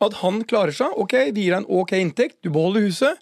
[0.04, 0.96] at han klarer seg.
[1.00, 3.22] Ok, vi gir deg en ok inntekt, du beholder huset,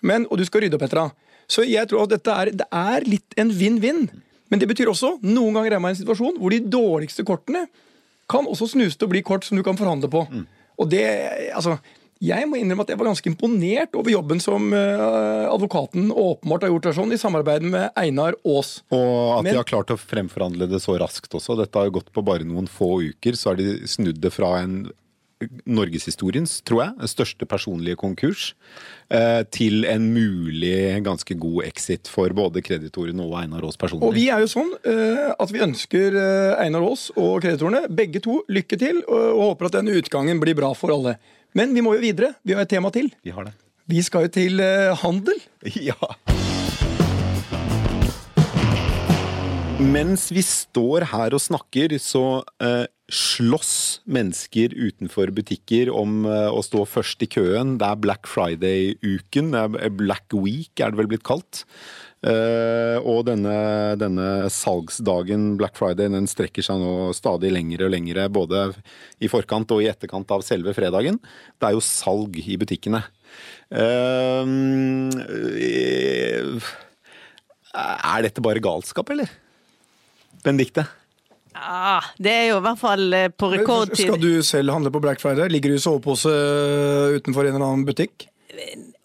[0.00, 1.28] men, og du skal rydde opp etter deg.
[1.48, 4.08] Så jeg tror at dette er, det er litt en vinn-vinn.
[4.48, 7.66] Men det betyr også noen ganger er man i en situasjon hvor de dårligste kortene
[8.28, 10.24] kan også snus til å bli kort som du kan forhandle på.
[10.28, 10.44] Mm.
[10.78, 11.04] Og det,
[11.56, 11.78] altså,
[12.24, 16.72] jeg må innrømme at jeg var ganske imponert over jobben som uh, advokaten åpenbart har
[16.74, 18.78] gjort sånn, i samarbeid med Einar Aas.
[18.90, 21.56] Og at Men, de har klart å fremforhandle det så raskt også.
[21.60, 23.38] Dette har jo gått på bare noen få uker.
[23.38, 24.80] Så har de snudd det fra en
[25.68, 28.52] norgeshistoriens, tror jeg, største personlige konkurs,
[29.10, 34.08] eh, til en mulig ganske god exit for både kreditorene og Einar Aas personlig.
[34.08, 38.22] Og vi er jo sånn eh, at vi ønsker eh, Einar Aas og kreditorene begge
[38.24, 41.18] to lykke til, og håper at denne utgangen blir bra for alle.
[41.56, 42.34] Men vi må jo videre.
[42.44, 43.10] Vi har et tema til.
[43.24, 43.54] Vi har det.
[43.88, 44.60] Vi skal jo til
[45.04, 45.38] handel.
[45.88, 45.96] Ja.
[49.78, 56.60] Mens vi står her og snakker, så eh, slåss mennesker utenfor butikker om uh, å
[56.64, 57.78] stå først i køen.
[57.80, 59.54] Det er Black Friday-uken.
[59.96, 61.64] Black Week er det vel blitt kalt.
[62.18, 63.54] Uh, og denne,
[63.96, 68.66] denne, salgsdagen Black Friday den strekker seg nå stadig lengre og lengre, både
[69.22, 71.16] i forkant og i etterkant av selve fredagen.
[71.56, 73.04] Det er jo salg i butikkene.
[77.78, 79.30] Er dette bare galskap, eller?
[80.44, 80.84] Benedicte?
[81.58, 84.06] Ah, det er jo i hvert fall eh, på rekordtid.
[84.06, 85.50] Skal du selv handle på Black Friday?
[85.50, 88.28] Ligger du i sovepose eh, utenfor en eller annen butikk?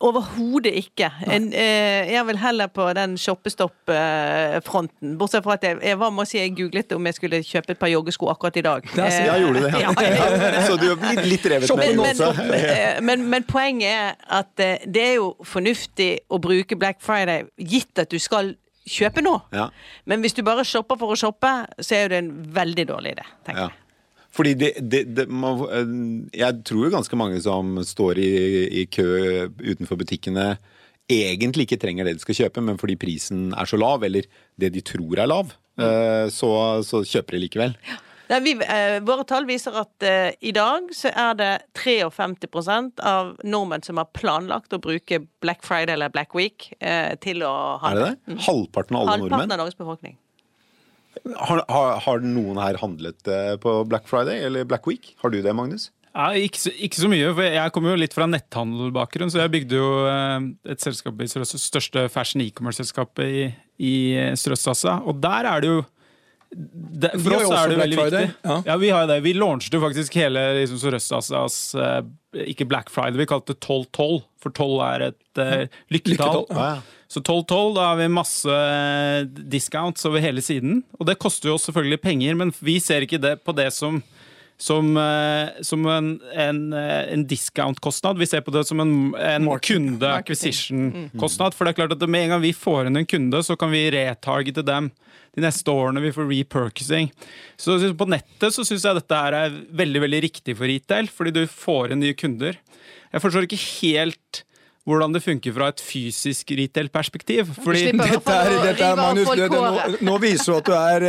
[0.03, 1.07] Overhodet ikke.
[1.31, 5.13] En, eh, jeg vil heller på den shoppestopp-fronten.
[5.19, 7.91] Bortsett fra at jeg, jeg, må si, jeg googlet om jeg skulle kjøpe et par
[7.91, 8.89] joggesko akkurat i dag.
[8.97, 9.93] Jeg gjorde det, ja.
[10.01, 10.65] ja.
[10.67, 12.17] Så du har blitt litt revet med men.
[12.49, 17.99] Men, men, men, poenget er at det er jo fornuftig å bruke Black Friday, gitt
[17.99, 18.55] at du skal
[18.89, 19.43] kjøpe noe.
[19.55, 19.69] Ja.
[20.09, 23.15] Men hvis du bare shopper for å shoppe, så er jo det en veldig dårlig
[23.15, 23.25] idé.
[23.47, 23.71] tenker ja.
[23.71, 23.79] jeg.
[24.33, 25.91] Fordi det, det, det man, eh,
[26.39, 28.31] Jeg tror jo ganske mange som står i,
[28.81, 29.05] i kø
[29.61, 30.55] utenfor butikkene,
[31.11, 34.25] egentlig ikke trenger det de skal kjøpe, men fordi prisen er så lav, eller
[34.59, 36.31] det de tror er lav, mm.
[36.31, 36.49] så,
[36.87, 37.75] så kjøper de likevel.
[38.29, 43.33] Nei, vi, eh, våre tall viser at eh, i dag så er det 53% av
[43.43, 47.53] nordmenn som har planlagt å bruke Black Friday eller Black Week eh, til å
[47.83, 48.37] Er det det?
[48.47, 49.55] Halvparten av alle Halvparten nordmenn?
[49.57, 50.15] av Norges befolkning.
[51.37, 55.13] Har, har, har noen her handlet eh, på Black Friday eller Black Week?
[55.21, 55.91] Har du det, Magnus?
[56.13, 59.31] Ja, ikke, så, ikke så mye, for jeg kommer jo litt fra netthandelbakgrunn.
[59.33, 63.45] Så jeg bygde jo eh, et selskap i Sørøst, største fashion e-commerce-selskapet i,
[63.83, 63.93] i
[64.37, 64.99] Sørøst-Asia.
[65.09, 65.83] Og der er det jo
[66.55, 68.49] det, For oss er det veldig Friday, viktig.
[68.49, 68.57] ja.
[68.67, 68.77] Ja.
[68.81, 69.19] Vi har det.
[69.25, 71.99] Vi launchet jo faktisk hele liksom, Sørøst-Asias eh,
[72.53, 76.43] Ikke Black Friday, vi kalte det 1212, for 12 er et uh, lykketall.
[76.43, 76.99] Lykketall, ja.
[77.13, 79.21] Så 12-12, da har vi masse eh,
[79.53, 80.81] discounts over hele siden.
[80.97, 84.01] Og det koster jo oss selvfølgelig penger, men vi ser ikke det på det som
[84.63, 84.93] som,
[85.65, 88.19] som en, en, en discount-kostnad.
[88.21, 91.57] Vi ser på det som en, en kunde acquisition-kostnad.
[91.57, 93.73] For det er klart at med en gang vi får inn en kunde, så kan
[93.73, 94.91] vi retargete dem
[95.33, 96.03] de neste årene.
[96.03, 97.11] Vi får repurchasing.
[97.57, 101.35] Så på nettet så syns jeg dette her er veldig veldig riktig for retail, fordi
[101.39, 102.59] du får inn nye kunder.
[103.13, 104.43] Jeg forstår ikke helt
[104.83, 107.53] hvordan det funker fra et fysisk retail-perspektiv.
[107.63, 111.05] Fordi Dette er, dette er Magnus, det, det, nå, nå viser du at du er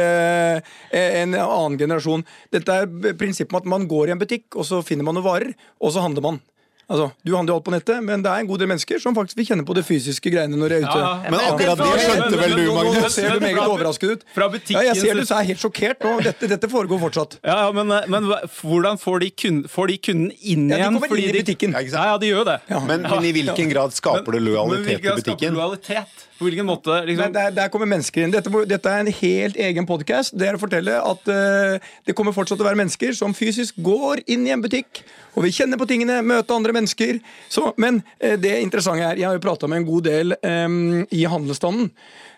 [0.95, 2.23] eh, en annen generasjon.
[2.55, 5.27] Dette er prinsippet med at man går i en butikk, og så finner man noen
[5.27, 6.39] varer, og så handler man.
[6.85, 9.15] Altså, Du handler jo alt på nettet, men det er en god del mennesker som
[9.17, 10.99] faktisk vil kjenne på det fysiske greiene når de er ute.
[11.01, 12.99] Ja, Men akkurat det skjønte vel du, Magnus?
[12.99, 14.27] nå ser du meget overrasket ut.
[14.35, 16.13] Fra butikken Ja, jeg ser så- du er helt sjokkert nå.
[16.23, 17.39] Dette, dette foregår fortsatt.
[17.45, 18.29] Ja, ja, men, men
[18.61, 20.79] hvordan får de, kun, får de kunden inn igjen?
[20.79, 21.73] Ja, de kommer inn i butikken.
[21.73, 21.85] De.
[21.89, 22.61] Ja, ja, de gjør jo det.
[22.69, 25.55] Men, men i hvilken grad skaper det lojalitet skaper butikken?
[25.55, 26.25] Lojalitet?
[26.39, 27.01] På hvilken måte?
[27.07, 28.33] Liksom, der, der kommer mennesker inn.
[28.35, 30.35] Dette, dette er en helt egen podkast.
[30.37, 33.79] Det er å fortelle at uh, det kommer fortsatt til å være mennesker som fysisk
[33.79, 35.05] går inn i en butikk
[35.35, 37.19] og vi kjenner på tingene, møte andre mennesker.
[37.53, 41.03] Så, men eh, det interessante er Jeg har jo prata med en god del um,
[41.11, 41.91] i handelsstanden,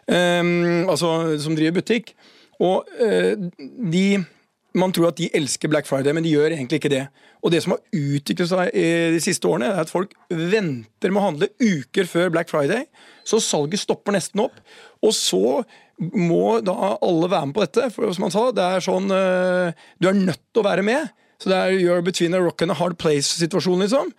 [0.06, 2.14] um, altså som driver butikk.
[2.62, 3.36] Og uh,
[3.92, 4.08] de
[4.76, 7.06] man tror at de elsker Black Friday, men de gjør egentlig ikke det.
[7.40, 8.74] Og det som har utviklet seg
[9.14, 12.84] de siste årene, er at folk venter med å handle uker før Black Friday.
[13.24, 14.58] Så salget stopper nesten opp.
[15.00, 15.62] Og så
[15.96, 17.88] må da alle være med på dette.
[17.94, 21.08] For som han sa, det er sånn eh, Du er nødt til å være med.
[21.38, 24.12] Så det er you're between a rock and a hard place-situasjon, liksom.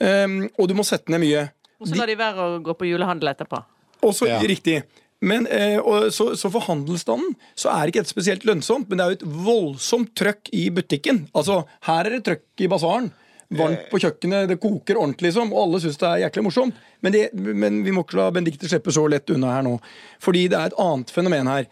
[0.00, 1.46] Um, og du må sette ned mye.
[1.80, 3.62] Og så lar de være å gå på julehandel etterpå.
[4.04, 4.38] Også Ja.
[4.40, 4.82] riktig.
[5.24, 9.04] Men, eh, og, så, så for handelsstanden så er ikke dette spesielt lønnsomt, men det
[9.04, 11.22] er jo et voldsomt trøkk i butikken.
[11.34, 13.12] Altså, her er det trøkk i basaren.
[13.54, 16.74] Varmt på kjøkkenet, det koker ordentlig, liksom, og alle syns det er jæklig morsomt.
[17.04, 19.76] Men, det, men vi må ikke la Benedicte slippe så lett unna her nå.
[20.24, 21.68] Fordi det er et annet fenomen her.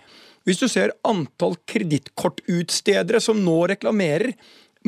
[0.47, 4.33] Hvis du ser antall kredittkortutstedere som nå reklamerer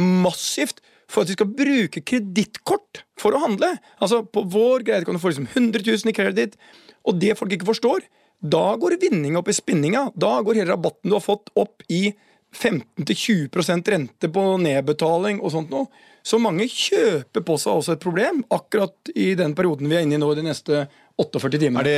[0.00, 3.70] massivt for at de skal bruke kredittkort for å handle.
[4.02, 6.58] Altså På vår greie kan du få liksom 100 000 i kreditt.
[7.04, 8.06] Og det folk ikke forstår,
[8.44, 10.08] da går vinninga opp i spinninga.
[10.16, 12.08] Da går hele rabatten du har fått, opp i
[12.54, 15.88] 15-20% rente på nedbetaling og sånt noe.
[16.24, 20.16] Så mange kjøper på seg også et problem, akkurat i den perioden vi er inne
[20.16, 20.86] i nå, de neste
[21.20, 21.96] 48 Er timene.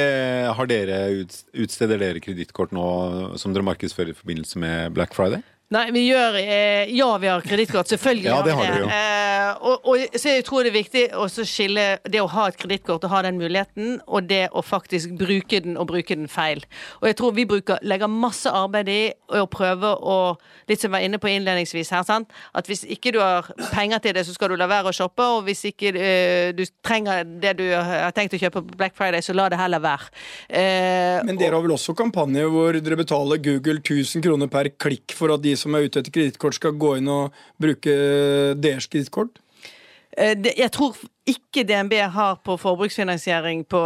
[0.58, 2.86] har dere ut, Utsteder dere kredittkort nå
[3.38, 5.44] som dere markedsfører i forbindelse med Black Friday?
[5.74, 7.88] Nei, vi gjør eh, Ja, vi har kredittkort.
[7.90, 8.86] Selvfølgelig Ja, det har vi jo.
[8.86, 8.98] det.
[9.00, 12.58] Eh, og, og så jeg tror det er viktig å skille det å ha et
[12.60, 16.62] kredittkort og ha den muligheten, og det å faktisk bruke den og bruke den feil.
[17.00, 19.00] Og jeg tror vi bruker, legger masse arbeid i
[19.34, 20.18] å prøve å
[20.66, 22.32] Litt som jeg var inne på innledningsvis her, sant?
[22.58, 25.22] at hvis ikke du har penger til det, så skal du la være å shoppe,
[25.36, 29.22] og hvis ikke eh, du trenger det du har tenkt å kjøpe på Black Friday,
[29.22, 30.08] så la det heller være.
[30.50, 35.14] Eh, Men dere har vel også kampanje hvor dere betaler Google 1000 kroner per klikk
[35.14, 37.96] for at de som er ute etter kredittkort, skal gå inn og bruke
[38.60, 39.40] deres kredittkort?
[40.16, 40.96] Eh, jeg tror
[41.26, 43.80] ikke DNB har på forbruksfinansiering på,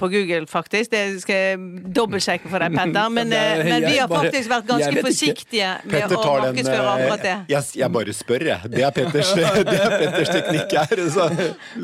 [0.00, 0.90] på Google, faktisk.
[0.94, 1.58] Det skal jeg
[1.94, 3.10] dobbeltsjekke for deg, Petter.
[3.18, 6.94] Men, jeg, eh, men vi har bare- faktisk vært ganske forsiktige med Petter å markedsføre
[6.94, 7.34] akkurat det.
[7.34, 8.72] eh, jeg, jeg bare spør, jeg.
[8.72, 9.34] Det er Petters,
[9.68, 11.04] det er Petters teknikk her.
[11.12, 11.28] Så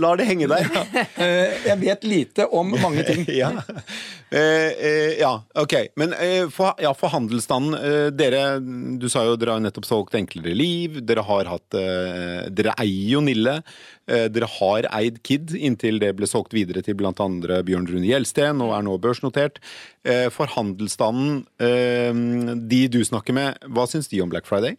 [0.05, 0.73] lar det henge der.
[1.25, 3.27] Eh, Jeg vet lite om mange ting.
[3.37, 3.51] ja.
[4.35, 5.75] Eh, eh, ja, ok.
[6.01, 8.41] Men eh, for, ja, for handelsstanden eh, Dere
[8.99, 10.99] du sa jo dere har nettopp solgt Enklere liv.
[11.07, 13.61] Dere har hatt eh, Dere eier jo Nille.
[14.07, 18.61] Eh, dere har eid Kid inntil det ble solgt videre til andre Bjørn Rune Gjelsten
[18.65, 19.61] og er nå børsnotert.
[20.05, 22.13] Eh, for handelsstanden, eh,
[22.57, 24.77] de du snakker med, hva syns de om Black Friday?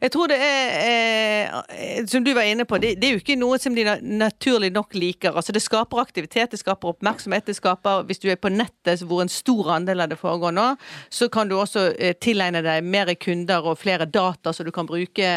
[0.00, 3.38] Jeg tror det er, eh, som du var inne på, det, det, er jo ikke
[3.40, 5.32] noe som de naturlig nok liker.
[5.32, 7.46] Altså Det skaper aktivitet, det skaper oppmerksomhet.
[7.46, 10.66] det skaper, Hvis du er på nettet hvor en stor andel av det foregår nå,
[11.10, 14.86] så kan du også eh, tilegne deg mer kunder og flere data som du kan
[14.86, 15.30] bruke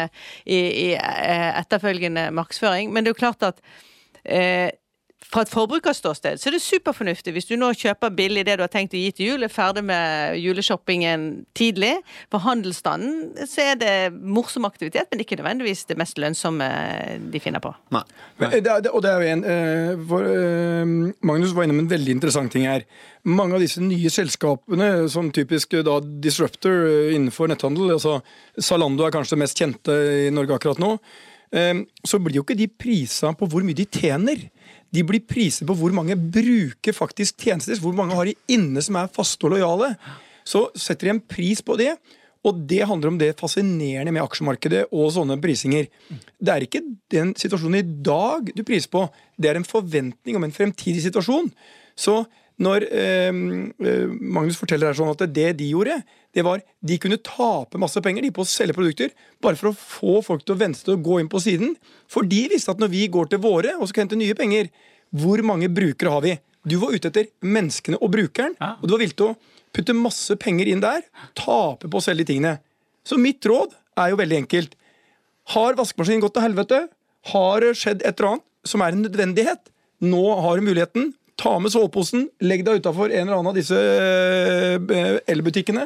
[0.44, 2.92] i, i eh, etterfølgende markedsføring.
[2.92, 3.64] Men det er jo klart at
[4.24, 4.70] eh,
[5.28, 8.70] fra et forbrukerståsted så er det superfornuftig hvis du nå kjøper billig det du har
[8.72, 11.26] tenkt å gi til jul, er ferdig med juleshoppingen
[11.58, 11.96] tidlig.
[12.32, 16.68] For handelsstanden så er det morsom aktivitet, men ikke nødvendigvis det mest lønnsomme
[17.34, 17.74] de finner på.
[17.92, 18.04] Nei.
[18.38, 21.82] Men, det, er- det, og det er jo en uh, for, uh, Magnus var innom
[21.82, 22.86] en veldig interessant ting her.
[23.28, 28.20] Mange av disse nye selskapene, som typisk eh, da disruptor eh, innenfor netthandel, altså
[28.56, 29.96] Zalando er kanskje det mest kjente
[30.28, 30.94] i Norge akkurat nå,
[31.58, 34.46] uh, så blir jo ikke de prisa på hvor mye de tjener.
[34.94, 38.96] De blir priset på hvor mange bruker faktisk tjenester, hvor mange har de inne som
[39.00, 39.92] er faste og lojale.
[40.48, 41.92] Så setter de en pris på det.
[42.46, 45.88] Og det handler om det fascinerende med aksjemarkedet og sånne prisinger.
[46.38, 50.46] Det er ikke den situasjonen i dag du priser på, det er en forventning om
[50.46, 51.50] en fremtidig situasjon.
[51.98, 52.20] Så
[52.62, 55.98] når eh, eh, Magnus forteller her sånn at det de gjorde,
[56.36, 59.78] det var de kunne tape masse penger de på å selge produkter bare for å
[59.78, 61.72] få folk til å vente til å gå inn på siden.
[62.10, 64.68] For de visste at når vi går til våre og skal hente nye penger,
[65.16, 66.34] hvor mange brukere har vi?
[66.68, 69.36] Du var ute etter menneskene og brukeren, og du var villig til å
[69.72, 71.06] putte masse penger inn der.
[71.38, 72.58] Tape på å selge de tingene.
[73.08, 74.74] Så mitt råd er jo veldig enkelt.
[75.54, 76.82] Har vaskemaskinen gått til helvete?
[77.32, 79.72] Har det skjedd et eller annet som er en nødvendighet?
[80.04, 81.14] Nå har du muligheten.
[81.38, 85.84] Ta med soveposen, legg deg utafor en eller annen av disse eh, elbutikkene,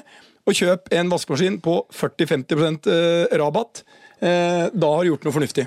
[0.48, 3.82] og kjøp en vaskemaskin på 40-50 eh, rabatt.
[4.22, 5.66] Eh, Da har du gjort noe fornuftig.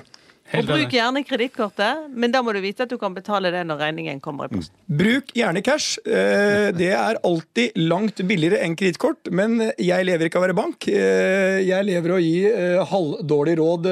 [0.54, 3.80] Og bruk gjerne kredittkortet, men da må du vite at du kan betale det når
[3.82, 4.70] regningen kommer i posten.
[4.86, 5.98] Bruk gjerne cash.
[6.06, 10.54] Eh, Det er alltid langt billigere enn kredittkort, men jeg lever ikke av å være
[10.60, 10.86] bank.
[10.88, 13.82] Eh, Jeg lever av å gi eh, halvdårlig råd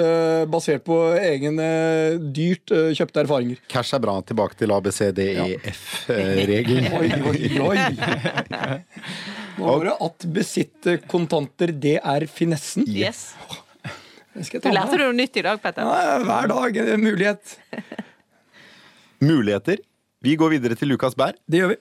[0.53, 3.57] basert på egen eh, dyrt kjøpte erfaringer.
[3.69, 4.21] Cash er bra.
[4.23, 6.87] Tilbake til ABCDEF-regelen.
[6.95, 7.79] Oi, oi, oi!
[9.59, 12.83] Nå var det at besitte kontanter, det er finessen.
[12.91, 13.35] Yes.
[14.35, 15.87] Det Du lærte noe nytt i dag, Petter.
[15.87, 17.55] Ja, hver dag en mulighet.
[19.23, 19.79] Muligheter.
[20.25, 21.37] Vi går videre til Lukas Bær.
[21.47, 21.79] Det gjør vi.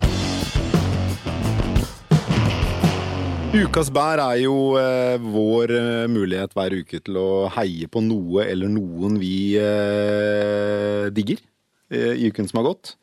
[3.54, 8.48] Ukas bær er jo eh, vår eh, mulighet hver uke til å heie på noe
[8.50, 11.38] eller noen vi eh, digger
[11.94, 12.96] eh, i uken som har gått.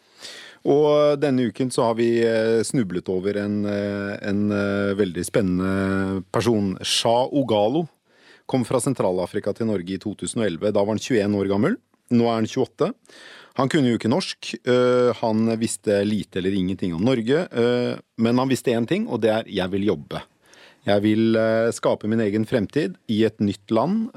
[0.66, 4.42] Og denne uken så har vi eh, snublet over en, en
[4.98, 6.74] veldig spennende person.
[6.82, 7.86] Shah Ogalo
[8.50, 10.72] kom fra Sentral-Afrika til Norge i 2011.
[10.74, 11.76] Da var han 21 år gammel.
[12.10, 12.90] Nå er han 28.
[13.60, 14.54] Han kunne jo ikke norsk.
[14.66, 17.46] øh, Han visste lite eller ingenting om Norge.
[17.52, 20.22] øh, Men han visste én ting, og det er 'jeg vil jobbe'.
[20.86, 24.10] Jeg vil øh, skape min egen fremtid i et nytt land,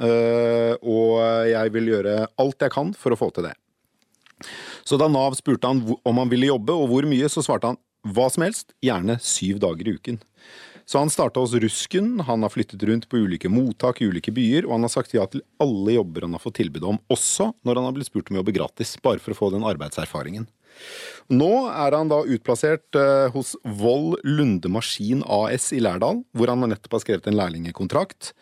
[0.82, 1.20] og
[1.50, 3.54] jeg vil gjøre alt jeg kan for å få til det.
[4.86, 7.78] Så da Nav spurte han om han ville jobbe og hvor mye, så svarte han
[8.04, 10.20] hva som helst, gjerne syv dager i uken.
[10.86, 14.68] Så han starta hos Rusken, han har flyttet rundt på ulike mottak i ulike byer,
[14.68, 17.80] og han har sagt ja til alle jobber han har fått tilbud om, også når
[17.80, 20.50] han har blitt spurt om å jobbe gratis, bare for å få den arbeidserfaringen.
[21.32, 26.66] Nå er han da utplassert eh, hos Vold Lunde Maskin AS i Lærdal, hvor han
[26.66, 28.34] nettopp har skrevet en lærlingekontrakt.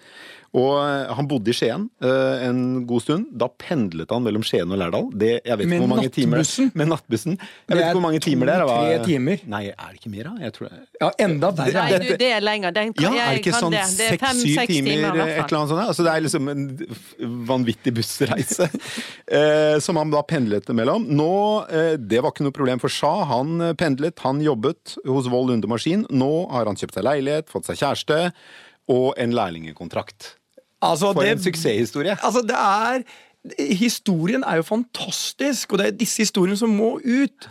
[0.51, 2.57] Og eh, han bodde i Skien eh, en
[2.89, 3.27] god stund.
[3.39, 5.05] Da pendlet han mellom Skien og Lærdal.
[5.15, 6.41] Det, jeg vet Med ikke hvor mange timer?
[6.81, 7.37] Med nattbussen.
[7.37, 8.63] Jeg Det vet er ikke hvor mange timer det er.
[8.67, 9.45] to-tre timer.
[9.53, 10.33] Nei, er det ikke mer, da?
[10.43, 10.79] Jeg tror det.
[10.99, 11.75] Ja, enda verre.
[11.77, 12.17] Nei, er du, det.
[12.19, 12.75] det er lenger.
[12.75, 13.85] Den, Ja, jeg er det ikke kan sånn det.
[13.95, 15.57] Det er seks-syv fem-seks timer, timer, i et hvert eller fall.
[15.61, 15.85] annet sånt?
[15.87, 18.67] Altså, det er liksom en vanvittig bussreise
[19.39, 21.07] eh, som han da pendlet mellom.
[21.15, 21.29] Nå,
[22.11, 23.13] Det var ikke noe problem for Sja.
[23.31, 26.03] Han pendlet, han jobbet hos Vold Lunde Maskin.
[26.11, 28.19] Nå har han kjøpt seg leilighet, fått seg kjæreste
[28.91, 30.33] og en lærlingekontrakt.
[30.81, 32.17] Altså, For det- en suksesshistorie.
[32.23, 33.03] Altså, det er
[33.73, 37.47] Historien er jo fantastisk, og det er disse historiene som må ut.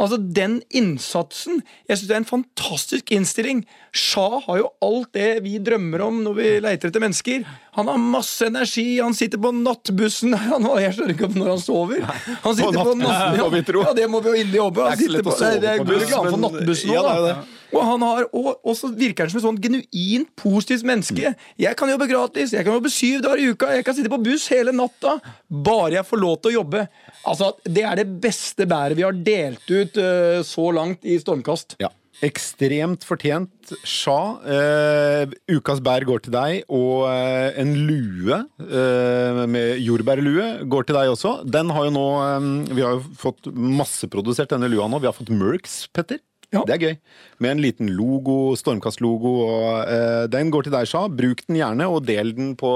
[0.00, 3.60] Altså, Den innsatsen Jeg syns det er en fantastisk innstilling.
[3.94, 7.44] Shah har jo alt det vi drømmer om når vi leiter etter mennesker.
[7.76, 12.00] Han har masse energi, han sitter på nattbussen han, Jeg skjønner ikke når han sover.
[12.42, 13.84] Han sitter på, nattbussen, tro.
[13.86, 14.82] Ja, det må vi jo inderlig håpe.
[14.88, 15.84] Han er sitter på- det på
[16.24, 17.53] for men- nattbussen Ja, det er det.
[17.74, 21.34] Og, han har, og, så virker han som et sånn genuint positivt menneske.
[21.60, 24.22] Jeg kan jobbe gratis, jeg kan jobbe syv dager i uka, jeg kan sitte på
[24.24, 25.18] buss hele natta.
[25.48, 26.86] Bare jeg får lov til å jobbe.
[27.24, 31.78] Altså, Det er det beste bæret vi har delt ut uh, så langt i Stormkast.
[31.82, 31.90] Ja.
[32.22, 33.72] Ekstremt fortjent.
[33.82, 40.86] Sja, eh, ukas bær går til deg, og eh, en lue eh, med jordbærlue går
[40.86, 41.34] til deg også.
[41.48, 45.02] Den har jo nå eh, Vi har jo fått masseprodusert denne lua nå.
[45.02, 46.22] Vi har fått Merks, Petter.
[46.54, 46.64] Ja.
[46.68, 46.96] Det er gøy.
[47.42, 49.32] Med en liten logo, Stormkast-logo.
[49.48, 51.06] og eh, Den går til deg, Sha.
[51.10, 52.70] Bruk den gjerne, og del den på,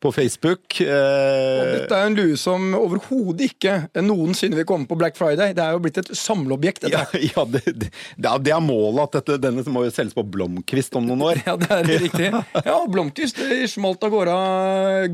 [0.00, 0.78] på Facebook.
[0.84, 3.74] Eh, Dette er en lue som overhodet ikke
[4.04, 5.54] noensinne vil komme på Black Friday.
[5.56, 6.84] Det er jo blitt et samleobjekt.
[6.86, 7.90] dette ja, ja det, det,
[8.20, 11.42] det er- målet at dette, denne må jo selges på Blomkvist om noen år.
[11.48, 12.30] Ja, det er riktig.
[12.70, 13.40] Ja, Blomkvist
[13.72, 14.36] smalt av gårde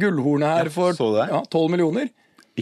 [0.03, 2.11] gullhornet her for 12 millioner.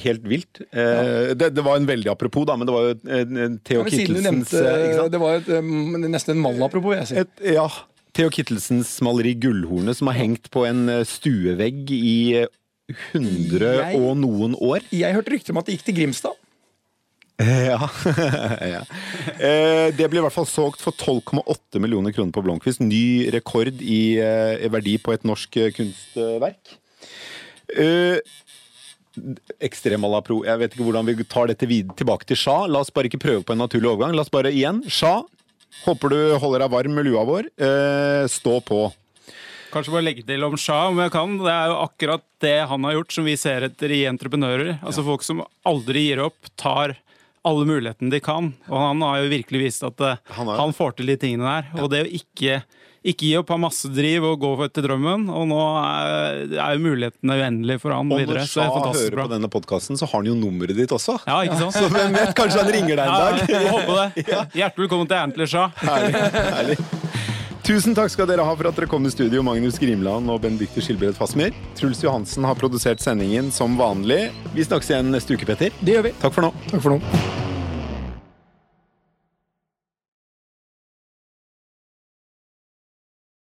[0.02, 0.58] Helt vilt.
[0.74, 1.34] Ja.
[1.38, 3.24] det, det var en veldig apropos, da, men det var jo eh,
[3.62, 5.02] Theo siden du Kittelsens nevnte eh?
[5.12, 5.50] Det var et,
[6.10, 7.18] nesten en malapropos, jeg si.
[7.22, 7.68] Et, ja,
[8.14, 12.16] Theo Kittelsens maleri 'Gullhornet', som har hengt på en eh, stuevegg i
[13.12, 14.82] hundre 100 Jeg- og noen år.
[14.92, 16.34] Jeg hørte rykter om at det gikk til Grimstad.
[17.42, 17.78] Eh, Ja.
[18.76, 18.82] ja.
[19.38, 22.82] Eh, Det ble i hvert fall solgt for 12,8 millioner kroner på Blomkvist.
[22.84, 26.76] Ny rekord i eh, verdi på et norsk eh, kunstverk.
[29.64, 30.42] Ekstremalapro.
[30.46, 32.64] Jeg vet ikke hvordan vi tar dette videre tilbake til Sja.
[32.70, 34.16] La oss bare ikke prøve på en naturlig overgang.
[34.16, 34.82] La oss bare igjen.
[34.90, 35.20] Sja,
[35.84, 37.50] håper du holder deg varm med lua vår.
[37.54, 38.86] Eh, stå på.
[39.74, 41.38] Kanskje bare legge til om Shah, om jeg kan.
[41.42, 44.76] Det er jo akkurat det han har gjort, som vi ser etter i entreprenører.
[44.86, 46.94] Altså Folk som aldri gir opp, tar
[47.44, 48.52] alle mulighetene de kan.
[48.70, 51.82] Og han har jo virkelig vist at eh, Han han, får til de tingene der.
[51.82, 52.62] Og det å ikke,
[53.04, 55.26] ikke gi opp, ha masse driv og gå etter drømmen.
[55.28, 58.40] Og nå er, er jo mulighetene uendelige for han Og videre.
[58.40, 59.26] når Så det er Sha fantastisk hører bra.
[59.28, 61.18] på denne podkasten, så har han jo nummeret ditt også.
[61.28, 61.76] Ja, ikke sant?
[61.84, 63.44] Så hvem vet, kanskje han ringer deg en dag.
[63.54, 64.40] Ja, håper det.
[64.56, 65.70] Hjertelig velkommen til Antler Shah.
[65.84, 66.24] Herlig.
[66.56, 66.78] herlig.
[67.64, 70.82] Tusen takk skal dere ha for at dere kom i studio, Magnus Grimland og Benedicte
[70.84, 71.52] Skilbred Fasmer.
[71.78, 74.26] Truls Johansen har produsert sendingen som vanlig.
[74.52, 75.72] Vi snakkes igjen neste uke, Petter.
[75.80, 76.12] Det gjør vi.
[76.20, 76.52] Takk for nå.
[76.68, 77.53] Takk for nå.